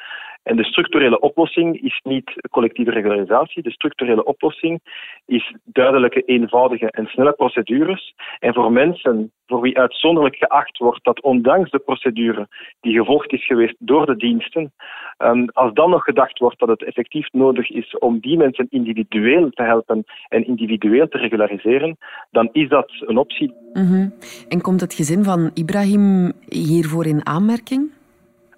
En 0.43 0.57
de 0.57 0.65
structurele 0.65 1.21
oplossing 1.21 1.83
is 1.83 2.01
niet 2.03 2.49
collectieve 2.51 2.91
regularisatie. 2.91 3.63
De 3.63 3.71
structurele 3.71 4.25
oplossing 4.25 4.81
is 5.27 5.55
duidelijke, 5.65 6.23
eenvoudige 6.23 6.91
en 6.91 7.07
snelle 7.07 7.33
procedures. 7.33 8.15
En 8.39 8.55
voor 8.55 8.73
mensen 8.73 9.33
voor 9.47 9.61
wie 9.61 9.79
uitzonderlijk 9.79 10.37
geacht 10.37 10.79
wordt 10.79 11.05
dat 11.05 11.23
ondanks 11.23 11.71
de 11.71 11.79
procedure 11.79 12.49
die 12.81 12.99
gevolgd 12.99 13.33
is 13.33 13.47
geweest 13.47 13.75
door 13.79 14.07
de 14.07 14.17
diensten, 14.17 14.73
um, 15.19 15.49
als 15.53 15.73
dan 15.73 15.91
nog 15.91 16.03
gedacht 16.03 16.39
wordt 16.39 16.59
dat 16.59 16.69
het 16.69 16.85
effectief 16.85 17.33
nodig 17.33 17.71
is 17.71 17.99
om 17.99 18.21
die 18.21 18.37
mensen 18.37 18.67
individueel 18.71 19.51
te 19.51 19.63
helpen 19.63 20.05
en 20.29 20.47
individueel 20.47 21.09
te 21.09 21.19
regulariseren, 21.19 21.97
dan 22.31 22.49
is 22.53 22.69
dat 22.69 22.91
een 23.01 23.17
optie. 23.17 23.55
Mm 23.73 24.13
En 24.49 24.61
komt 24.61 24.81
het 24.81 24.95
gezin 24.95 25.25
van 25.25 25.51
Ibrahim 25.55 26.33
hiervoor 26.49 27.07
in 27.07 27.27
aanmerking? 27.27 27.99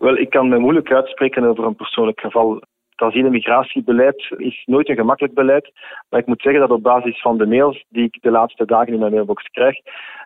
Wel, 0.02 0.16
ik 0.16 0.30
kan 0.30 0.48
me 0.48 0.58
moeilijk 0.58 0.92
uitspreken 0.92 1.44
over 1.44 1.64
een 1.64 1.74
persoonlijk 1.74 2.20
geval. 2.20 2.54
Het 2.54 3.00
asiel- 3.00 3.30
migratiebeleid 3.30 4.34
is 4.36 4.62
nooit 4.66 4.88
een 4.88 4.96
gemakkelijk 4.96 5.34
beleid. 5.34 5.72
Maar 6.08 6.20
ik 6.20 6.26
moet 6.26 6.42
zeggen 6.42 6.60
dat 6.60 6.70
op 6.70 6.82
basis 6.82 7.20
van 7.20 7.38
de 7.38 7.46
mails 7.46 7.84
die 7.88 8.04
ik 8.04 8.18
de 8.20 8.30
laatste 8.30 8.64
dagen 8.64 8.92
in 8.92 8.98
mijn 8.98 9.12
mailbox 9.12 9.42
krijg, 9.42 9.76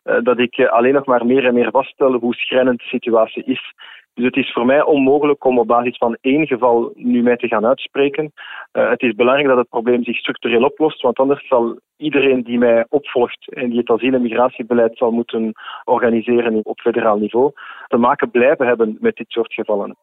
eh, 0.02 0.16
dat 0.22 0.38
ik 0.38 0.56
eh, 0.56 0.68
alleen 0.68 0.94
nog 0.94 1.06
maar 1.06 1.26
meer 1.26 1.44
en 1.46 1.54
meer 1.54 1.70
vaststel 1.70 2.12
hoe 2.12 2.34
schrijnend 2.34 2.78
de 2.78 2.84
situatie 2.84 3.44
is. 3.44 3.74
Dus 4.16 4.24
het 4.24 4.36
is 4.36 4.52
voor 4.52 4.66
mij 4.66 4.82
onmogelijk 4.82 5.44
om 5.44 5.58
op 5.58 5.66
basis 5.66 5.96
van 5.96 6.16
één 6.20 6.46
geval 6.46 6.92
nu 6.94 7.22
mij 7.22 7.36
te 7.36 7.48
gaan 7.48 7.66
uitspreken. 7.66 8.32
Uh, 8.72 8.90
het 8.90 9.02
is 9.02 9.14
belangrijk 9.14 9.48
dat 9.48 9.58
het 9.58 9.68
probleem 9.68 10.04
zich 10.04 10.16
structureel 10.16 10.64
oplost, 10.64 11.02
want 11.02 11.18
anders 11.18 11.48
zal 11.48 11.78
iedereen 11.96 12.42
die 12.42 12.58
mij 12.58 12.86
opvolgt 12.88 13.54
en 13.54 13.68
die 13.68 13.78
het 13.78 13.90
asiel- 13.90 14.14
en 14.14 14.22
migratiebeleid 14.22 14.96
zal 14.96 15.10
moeten 15.10 15.52
organiseren 15.84 16.64
op 16.64 16.80
federaal 16.80 17.18
niveau, 17.18 17.52
te 17.86 17.96
maken 17.96 18.30
blijven 18.30 18.66
hebben 18.66 18.96
met 19.00 19.16
dit 19.16 19.30
soort 19.30 19.52
gevallen. 19.52 19.96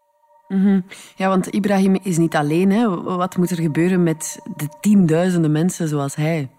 Mm 0.47 0.83
Ja, 1.15 1.27
want 1.27 1.47
Ibrahim 1.47 1.99
is 2.03 2.17
niet 2.17 2.35
alleen. 2.35 2.71
Hè? 2.71 3.01
Wat 3.03 3.37
moet 3.37 3.49
er 3.49 3.61
gebeuren 3.61 4.03
met 4.03 4.39
de 4.55 4.67
tienduizenden 4.79 5.51
mensen 5.51 5.87
zoals 5.87 6.15
hij? 6.15 6.49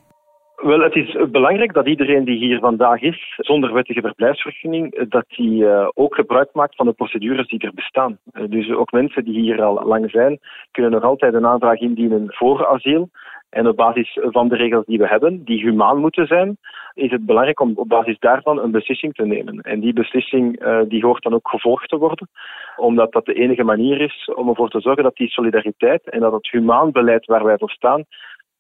Wel, 0.65 0.81
het 0.81 0.95
is 0.95 1.17
belangrijk 1.31 1.73
dat 1.73 1.87
iedereen 1.87 2.25
die 2.25 2.37
hier 2.37 2.59
vandaag 2.59 3.01
is, 3.01 3.35
zonder 3.37 3.73
wettige 3.73 4.01
verblijfsvergunning, 4.01 5.09
dat 5.09 5.25
die 5.29 5.63
uh, 5.63 5.89
ook 5.95 6.15
gebruik 6.15 6.49
maakt 6.53 6.77
van 6.77 6.87
de 6.87 6.93
procedures 6.93 7.49
die 7.49 7.59
er 7.59 7.75
bestaan. 7.75 8.19
Uh, 8.33 8.45
dus 8.49 8.71
ook 8.71 8.93
mensen 8.93 9.25
die 9.25 9.41
hier 9.41 9.63
al 9.63 9.87
lang 9.87 10.11
zijn, 10.11 10.39
kunnen 10.71 10.91
nog 10.91 11.03
altijd 11.03 11.35
een 11.35 11.47
aanvraag 11.47 11.81
indienen 11.81 12.27
voor 12.29 12.67
asiel. 12.67 13.11
En 13.51 13.69
op 13.69 13.77
basis 13.77 14.19
van 14.21 14.49
de 14.49 14.57
regels 14.57 14.87
die 14.87 14.99
we 14.99 15.09
hebben, 15.09 15.45
die 15.45 15.63
humaan 15.63 15.99
moeten 15.99 16.27
zijn, 16.27 16.57
is 16.95 17.11
het 17.11 17.27
belangrijk 17.27 17.61
om 17.61 17.73
op 17.75 17.89
basis 17.89 18.19
daarvan 18.19 18.59
een 18.59 18.71
beslissing 18.71 19.15
te 19.15 19.27
nemen. 19.27 19.61
En 19.61 19.81
die 19.81 19.93
beslissing 19.93 20.65
die 20.89 21.05
hoort 21.05 21.23
dan 21.23 21.35
ook 21.35 21.49
gevolgd 21.49 21.89
te 21.89 21.97
worden, 21.97 22.29
omdat 22.77 23.13
dat 23.13 23.27
de 23.27 23.35
enige 23.35 23.65
manier 23.65 24.01
is 24.01 24.31
om 24.35 24.49
ervoor 24.49 24.69
te 24.69 24.81
zorgen 24.81 25.03
dat 25.03 25.17
die 25.17 25.29
solidariteit 25.29 26.11
en 26.11 26.21
dat 26.21 26.33
het 26.33 26.51
humaan 26.51 26.91
beleid 26.91 27.27
waar 27.27 27.45
wij 27.45 27.59
voor 27.59 27.71
staan, 27.71 28.05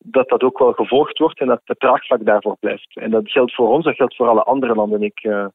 dat 0.07 0.29
dat 0.29 0.43
ook 0.43 0.59
wel 0.59 0.73
gevolgd 0.73 1.19
wordt 1.19 1.41
en 1.41 1.47
dat 1.47 1.61
het 1.65 1.81
draagvlak 1.81 2.25
daarvoor 2.25 2.57
blijft. 2.61 2.97
En 2.97 3.11
dat 3.11 3.31
geldt 3.31 3.55
voor 3.55 3.69
ons, 3.69 3.85
dat 3.85 3.97
geldt 3.97 4.17
voor 4.17 4.29
alle 4.29 4.43
andere 4.43 4.75
landen. 4.75 5.03
Ik, 5.03 5.25
uh, 5.25 5.47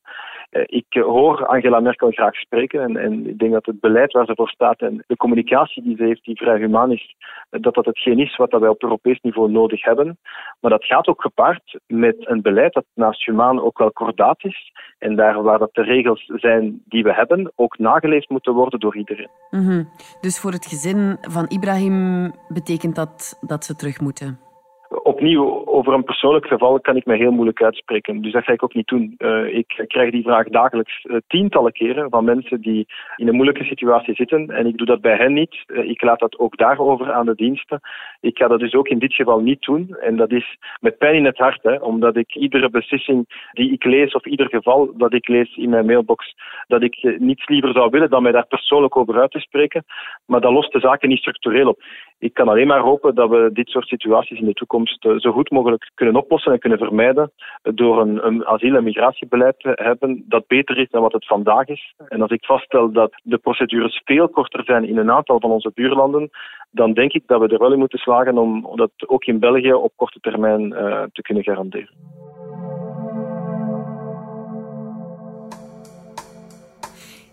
ik 0.52 0.86
hoor 0.90 1.46
Angela 1.46 1.80
Merkel 1.80 2.12
graag 2.12 2.36
spreken 2.36 2.82
en, 2.82 2.98
en, 2.98 3.28
ik 3.28 3.40
denk 3.40 3.52
dat 3.52 3.66
het 3.66 3.80
beleid 3.80 4.12
waar 4.12 4.26
ze 4.26 4.36
voor 4.36 4.50
staat 4.50 4.80
en 4.80 5.04
de 5.08 5.16
communicatie 5.16 5.84
die 5.84 5.96
ze 5.96 6.04
heeft, 6.04 6.24
die 6.24 6.38
vrij 6.38 6.58
humaan 6.58 6.92
is, 6.92 7.16
dat 7.50 7.74
dat 7.74 7.86
hetgeen 7.86 8.20
is 8.20 8.36
wat 8.36 8.52
wij 8.52 8.70
op 8.70 8.84
Europees 8.84 9.20
niveau 9.22 9.52
nodig 9.52 9.84
hebben. 9.84 10.18
Maar 10.60 10.72
dat 10.72 10.86
gaat 10.86 11.08
ook 11.08 11.22
gepaard 11.22 11.80
met 11.88 12.16
een 12.20 12.42
beleid 12.42 12.74
dat 12.74 12.86
naast 12.94 13.26
humaan 13.26 13.62
ook 13.62 13.78
wel 13.78 13.92
kordaat 13.92 14.44
is 14.44 14.72
en 14.98 15.16
daar 15.16 15.44
waar 15.44 15.60
dat 15.60 15.74
de 15.74 15.84
regels 15.84 16.24
zijn 16.26 16.82
die 16.86 17.04
we 17.04 17.14
hebben, 17.14 17.52
ook 17.56 17.78
nageleefd 17.78 18.30
moeten 18.30 18.54
worden 18.54 18.80
door 18.80 18.96
iedereen. 18.96 19.30
-hmm. 19.50 19.90
Dus 20.22 20.40
voor 20.40 20.52
het 20.52 20.66
gezin 20.66 21.18
van 21.22 21.46
Ibrahim 21.48 22.32
betekent 22.48 22.96
dat 22.96 23.38
dat 23.42 23.66
ze 23.66 23.76
terug 23.76 24.00
moeten? 24.00 24.49
Opnieuw, 24.90 25.66
over 25.66 25.94
een 25.94 26.04
persoonlijk 26.04 26.48
geval 26.48 26.80
kan 26.80 26.96
ik 26.96 27.06
me 27.06 27.16
heel 27.16 27.32
moeilijk 27.32 27.64
uitspreken. 27.64 28.22
Dus 28.22 28.32
dat 28.32 28.44
ga 28.44 28.52
ik 28.52 28.64
ook 28.64 28.74
niet 28.74 28.88
doen. 28.88 29.16
Uh, 29.18 29.56
ik 29.56 29.84
krijg 29.88 30.12
die 30.12 30.24
vraag 30.24 30.48
dagelijks 30.48 31.04
uh, 31.04 31.18
tientallen 31.28 31.72
keren 31.72 32.10
van 32.10 32.24
mensen 32.24 32.62
die 32.62 32.88
in 33.16 33.28
een 33.28 33.36
moeilijke 33.36 33.64
situatie 33.64 34.16
zitten. 34.16 34.48
En 34.50 34.66
ik 34.66 34.78
doe 34.78 34.88
dat 34.88 35.02
bij 35.02 35.16
hen 35.16 35.34
niet. 35.34 35.64
Uh, 35.68 35.90
ik 35.90 36.02
laat 36.02 36.20
dat 36.20 36.40
ook 36.40 36.58
daarover 36.58 37.12
aan 37.12 37.26
de 37.26 37.36
diensten. 37.36 37.80
Ik 38.22 38.38
ga 38.38 38.48
dat 38.48 38.60
dus 38.60 38.74
ook 38.74 38.88
in 38.88 39.00
dit 39.00 39.14
geval 39.14 39.40
niet 39.40 39.62
doen. 39.62 39.96
En 40.00 40.16
dat 40.16 40.32
is 40.32 40.58
met 40.80 40.98
pijn 40.98 41.16
in 41.16 41.26
het 41.26 41.38
hart, 41.38 41.64
hè, 41.64 41.76
omdat 41.76 42.16
ik 42.16 42.36
iedere 42.36 42.70
beslissing 42.70 43.50
die 43.52 43.72
ik 43.72 43.84
lees 43.84 44.14
of 44.14 44.26
ieder 44.26 44.50
geval 44.50 44.92
dat 44.98 45.14
ik 45.14 45.28
lees 45.28 45.58
in 45.58 45.70
mijn 45.70 45.86
mailbox, 45.86 46.36
dat 46.68 46.82
ik 46.82 47.16
niets 47.20 47.48
liever 47.48 47.72
zou 47.72 47.90
willen 47.90 48.10
dan 48.10 48.24
mij 48.24 48.32
daar 48.32 48.48
persoonlijk 48.48 48.98
over 48.98 49.20
uit 49.20 49.32
te 49.32 49.40
spreken. 49.40 49.84
Maar 50.26 50.42
dat 50.42 50.52
lost 50.52 50.72
de 50.72 50.80
zaken 50.80 51.10
niet 51.10 51.20
structureel 51.20 51.70
op. 51.70 51.84
Ik 52.20 52.34
kan 52.34 52.48
alleen 52.48 52.68
maar 52.68 52.80
hopen 52.80 53.16
dat 53.16 53.30
we 53.30 53.50
dit 53.54 53.70
soort 53.70 53.88
situaties 53.88 54.40
in 54.40 54.46
de 54.46 54.54
toekomst 54.54 54.78
zo 55.18 55.32
goed 55.32 55.52
mogelijk 55.52 55.92
kunnen 55.94 56.16
oplossen 56.16 56.52
en 56.52 56.60
kunnen 56.60 56.78
vermijden 56.78 57.32
door 57.62 58.02
een, 58.02 58.26
een 58.26 58.46
asiel- 58.46 58.76
en 58.76 58.84
migratiebeleid 58.84 59.60
te 59.60 59.72
hebben 59.76 60.26
dat 60.28 60.48
beter 60.48 60.78
is 60.78 60.90
dan 60.90 61.02
wat 61.02 61.14
het 61.14 61.28
vandaag 61.28 61.68
is. 61.68 61.94
En 62.08 62.22
als 62.22 62.32
ik 62.32 62.46
vaststel 62.46 62.92
dat 62.92 63.12
de 63.24 63.38
procedures 63.38 64.02
veel 64.06 64.30
korter 64.30 64.64
zijn 64.64 64.88
in 64.88 64.98
een 64.98 65.12
aantal 65.12 65.40
van 65.40 65.52
onze 65.52 65.72
buurlanden, 65.74 66.30
dan 66.72 66.94
denk 66.94 67.14
ik 67.14 67.24
dat 67.26 67.40
we 67.40 67.48
er 67.48 67.60
wel 67.60 67.74
in 67.74 67.80
moeten 67.80 68.00
slagen 68.00 68.38
om 68.38 68.68
dat 68.76 68.92
ook 69.06 69.26
in 69.26 69.40
België 69.40 69.74
op 69.74 69.92
korte 69.96 70.20
termijn 70.20 70.62
uh, 70.62 71.04
te 71.12 71.22
kunnen 71.22 71.44
garanderen. 71.44 71.90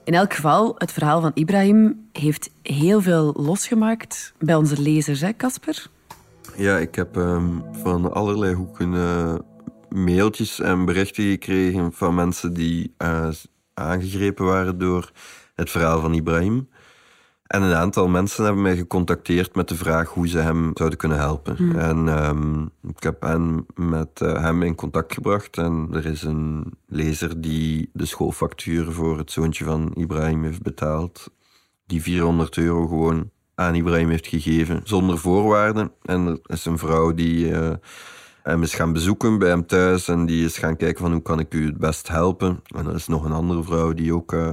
In 0.05 0.15
elk 0.15 0.33
geval, 0.33 0.75
het 0.79 0.93
verhaal 0.93 1.21
van 1.21 1.31
Ibrahim 1.35 2.09
heeft 2.13 2.51
heel 2.63 3.01
veel 3.01 3.33
losgemaakt 3.37 4.35
bij 4.39 4.55
onze 4.55 4.83
lezers, 4.83 5.21
hè, 5.21 5.33
Casper? 5.37 5.87
Ja, 6.57 6.79
ik 6.79 6.95
heb 6.95 7.17
um, 7.17 7.63
van 7.73 8.13
allerlei 8.13 8.55
hoeken 8.55 8.93
uh, 8.93 9.35
mailtjes 9.89 10.61
en 10.61 10.85
berichten 10.85 11.25
gekregen 11.25 11.93
van 11.93 12.15
mensen 12.15 12.55
die 12.55 12.95
uh, 12.99 13.29
aangegrepen 13.75 14.45
waren 14.45 14.79
door 14.79 15.11
het 15.55 15.71
verhaal 15.71 16.01
van 16.01 16.15
Ibrahim. 16.15 16.69
En 17.47 17.63
een 17.63 17.75
aantal 17.75 18.09
mensen 18.09 18.45
hebben 18.45 18.63
mij 18.63 18.77
gecontacteerd 18.77 19.55
met 19.55 19.69
de 19.69 19.75
vraag 19.75 20.09
hoe 20.09 20.29
ze 20.29 20.39
hem 20.39 20.71
zouden 20.75 20.99
kunnen 20.99 21.19
helpen. 21.19 21.57
Hmm. 21.57 21.79
En 21.79 22.27
um, 22.29 22.71
ik 22.89 23.03
heb 23.03 23.23
hen 23.23 23.67
met 23.75 24.21
uh, 24.23 24.43
hem 24.43 24.63
in 24.63 24.75
contact 24.75 25.15
gebracht. 25.15 25.59
En 25.59 25.89
er 25.93 26.07
is 26.07 26.23
een 26.23 26.73
lezer 26.87 27.41
die 27.41 27.91
de 27.93 28.07
schoolfactuur 28.07 28.93
voor 28.93 29.19
het 29.19 29.31
zoontje 29.31 29.65
van 29.65 29.93
Ibrahim 29.95 30.43
heeft 30.45 30.63
betaald. 30.63 31.31
Die 31.87 32.03
400 32.03 32.57
euro 32.57 32.87
gewoon 32.87 33.31
aan 33.57 33.75
Ibrahim 33.75 34.11
heeft 34.11 34.27
gegeven, 34.27 34.81
zonder 34.85 35.19
voorwaarden. 35.19 35.93
En 36.03 36.27
er 36.27 36.39
is 36.47 36.65
een 36.65 36.79
vrouw 36.79 37.15
die 37.15 37.49
uh, 37.49 37.71
hem 38.43 38.63
is 38.63 38.75
gaan 38.75 38.93
bezoeken 38.93 39.39
bij 39.39 39.49
hem 39.49 39.67
thuis. 39.67 40.09
En 40.09 40.27
die 40.27 40.45
is 40.45 40.59
gaan 40.59 40.77
kijken 40.77 41.03
van 41.03 41.13
hoe 41.13 41.23
kan 41.23 41.39
ik 41.39 41.55
u 41.55 41.67
het 41.67 41.79
best 41.79 42.09
helpen. 42.09 42.63
En 42.77 42.87
er 42.87 42.95
is 42.95 43.07
nog 43.07 43.25
een 43.25 43.33
andere 43.33 43.63
vrouw 43.63 43.93
die 43.93 44.15
ook... 44.15 44.33
Uh, 44.33 44.51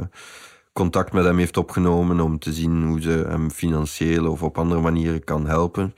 contact 0.73 1.13
met 1.13 1.23
hem 1.23 1.37
heeft 1.37 1.57
opgenomen 1.57 2.19
om 2.19 2.39
te 2.39 2.53
zien 2.53 2.83
hoe 2.83 3.01
ze 3.01 3.25
hem 3.27 3.51
financieel 3.51 4.31
of 4.31 4.43
op 4.43 4.57
andere 4.57 4.81
manieren 4.81 5.23
kan 5.23 5.47
helpen. 5.47 5.93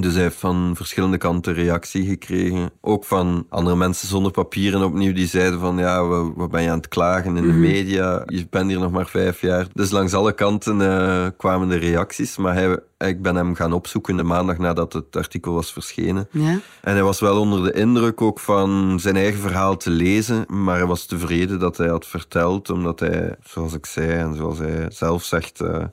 Dus 0.00 0.14
hij 0.14 0.22
heeft 0.22 0.38
van 0.38 0.72
verschillende 0.76 1.18
kanten 1.18 1.54
reactie 1.54 2.06
gekregen. 2.06 2.70
Ook 2.80 3.04
van 3.04 3.46
andere 3.48 3.76
mensen 3.76 4.08
zonder 4.08 4.32
papieren 4.32 4.84
opnieuw 4.84 5.12
die 5.12 5.26
zeiden 5.26 5.60
van 5.60 5.76
ja, 5.76 6.06
wat 6.34 6.50
ben 6.50 6.62
je 6.62 6.70
aan 6.70 6.76
het 6.76 6.88
klagen 6.88 7.36
in 7.36 7.42
de 7.42 7.52
media? 7.52 8.22
Je 8.26 8.46
bent 8.50 8.70
hier 8.70 8.80
nog 8.80 8.90
maar 8.90 9.06
vijf 9.06 9.40
jaar. 9.40 9.66
Dus 9.74 9.90
langs 9.90 10.14
alle 10.14 10.32
kanten 10.32 10.80
uh, 10.80 11.26
kwamen 11.36 11.68
de 11.68 11.76
reacties. 11.76 12.36
Maar 12.36 12.54
hij, 12.54 12.78
ik 12.98 13.22
ben 13.22 13.36
hem 13.36 13.54
gaan 13.54 13.72
opzoeken 13.72 14.16
de 14.16 14.22
maandag 14.22 14.58
nadat 14.58 14.92
het 14.92 15.16
artikel 15.16 15.52
was 15.52 15.72
verschenen. 15.72 16.28
Ja. 16.30 16.58
En 16.80 16.92
hij 16.92 17.02
was 17.02 17.20
wel 17.20 17.40
onder 17.40 17.62
de 17.62 17.72
indruk 17.72 18.20
ook 18.20 18.40
van 18.40 19.00
zijn 19.00 19.16
eigen 19.16 19.40
verhaal 19.40 19.76
te 19.76 19.90
lezen. 19.90 20.44
Maar 20.48 20.76
hij 20.76 20.86
was 20.86 21.06
tevreden 21.06 21.58
dat 21.58 21.76
hij 21.76 21.88
had 21.88 22.06
verteld. 22.06 22.70
Omdat 22.70 23.00
hij, 23.00 23.36
zoals 23.44 23.74
ik 23.74 23.86
zei 23.86 24.10
en 24.10 24.36
zoals 24.36 24.58
hij 24.58 24.86
zelf 24.88 25.24
zegt... 25.24 25.60
Uh, 25.60 25.84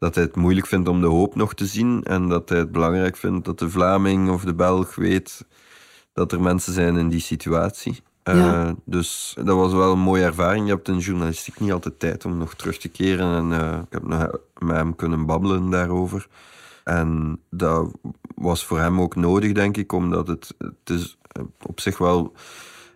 dat 0.00 0.14
hij 0.14 0.24
het 0.24 0.36
moeilijk 0.36 0.66
vindt 0.66 0.88
om 0.88 1.00
de 1.00 1.06
hoop 1.06 1.34
nog 1.34 1.54
te 1.54 1.66
zien 1.66 2.02
en 2.02 2.28
dat 2.28 2.48
hij 2.48 2.58
het 2.58 2.72
belangrijk 2.72 3.16
vindt 3.16 3.44
dat 3.44 3.58
de 3.58 3.70
Vlaming 3.70 4.30
of 4.30 4.44
de 4.44 4.54
Belg 4.54 4.94
weet 4.94 5.44
dat 6.12 6.32
er 6.32 6.40
mensen 6.40 6.72
zijn 6.72 6.96
in 6.96 7.08
die 7.08 7.20
situatie. 7.20 8.02
Ja. 8.22 8.64
Uh, 8.66 8.70
dus 8.84 9.36
dat 9.44 9.56
was 9.56 9.72
wel 9.72 9.92
een 9.92 9.98
mooie 9.98 10.24
ervaring. 10.24 10.66
Je 10.66 10.72
hebt 10.72 10.88
in 10.88 10.98
journalistiek 10.98 11.60
niet 11.60 11.72
altijd 11.72 11.98
tijd 11.98 12.24
om 12.24 12.38
nog 12.38 12.54
terug 12.54 12.78
te 12.78 12.88
keren. 12.88 13.36
En 13.36 13.60
uh, 13.60 13.78
ik 13.78 13.92
heb 13.92 14.02
nog 14.02 14.38
met 14.58 14.76
hem 14.76 14.96
kunnen 14.96 15.26
babbelen 15.26 15.70
daarover. 15.70 16.28
En 16.84 17.40
dat 17.50 17.90
was 18.34 18.64
voor 18.64 18.78
hem 18.78 19.00
ook 19.00 19.16
nodig, 19.16 19.52
denk 19.52 19.76
ik, 19.76 19.92
omdat 19.92 20.28
het, 20.28 20.54
het 20.58 20.90
is 20.90 21.18
op 21.62 21.80
zich 21.80 21.98
wel 21.98 22.32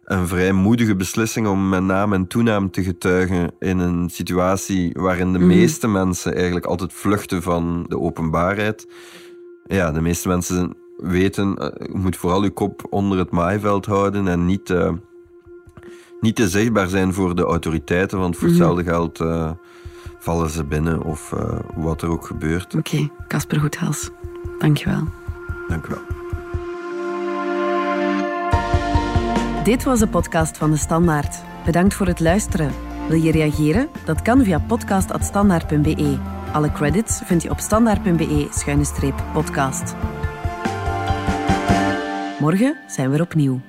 een 0.04 0.28
vrij 0.28 0.52
moedige 0.52 0.96
beslissing 0.96 1.46
om 1.46 1.68
met 1.68 1.82
naam 1.82 2.12
en 2.12 2.26
toenaam 2.26 2.70
te 2.70 2.82
getuigen 2.82 3.50
in 3.58 3.78
een 3.78 4.10
situatie 4.10 4.90
waarin 4.92 5.32
de 5.32 5.38
mm. 5.38 5.46
meeste 5.46 5.88
mensen 5.88 6.34
eigenlijk 6.34 6.66
altijd 6.66 6.92
vluchten 6.92 7.42
van 7.42 7.84
de 7.88 7.98
openbaarheid. 7.98 8.86
Ja, 9.66 9.92
de 9.92 10.00
meeste 10.00 10.28
mensen 10.28 10.76
weten, 10.96 11.56
eh, 11.56 11.86
je 11.92 11.98
moet 11.98 12.16
vooral 12.16 12.42
je 12.42 12.50
kop 12.50 12.86
onder 12.90 13.18
het 13.18 13.30
maaiveld 13.30 13.86
houden 13.86 14.28
en 14.28 14.46
niet, 14.46 14.70
eh, 14.70 14.92
niet 16.20 16.36
te 16.36 16.48
zichtbaar 16.48 16.88
zijn 16.88 17.12
voor 17.12 17.34
de 17.34 17.44
autoriteiten, 17.44 18.18
want 18.18 18.36
voor 18.36 18.48
hetzelfde 18.48 18.84
geld 18.84 19.20
eh, 19.20 19.50
vallen 20.18 20.50
ze 20.50 20.64
binnen 20.64 21.02
of 21.02 21.34
wat 21.76 22.02
er 22.02 22.08
ook 22.08 22.26
gebeurt. 22.26 22.74
Oké, 22.74 23.08
Casper 23.28 23.60
Goedhals. 23.60 24.10
Dankjewel. 24.58 25.08
Dank 25.68 25.86
Dit 29.64 29.84
was 29.84 29.98
de 29.98 30.08
podcast 30.08 30.56
van 30.56 30.70
De 30.70 30.76
Standaard. 30.76 31.42
Bedankt 31.64 31.94
voor 31.94 32.06
het 32.06 32.20
luisteren. 32.20 32.72
Wil 33.08 33.22
je 33.22 33.32
reageren? 33.32 33.88
Dat 34.04 34.22
kan 34.22 34.44
via 34.44 34.58
podcast.standaard.be. 34.58 36.18
Alle 36.52 36.72
credits 36.72 37.20
vind 37.24 37.42
je 37.42 37.50
op 37.50 37.58
standaard.be-podcast. 37.58 39.94
Morgen 42.40 42.76
zijn 42.86 43.10
we 43.10 43.16
er 43.16 43.22
opnieuw. 43.22 43.60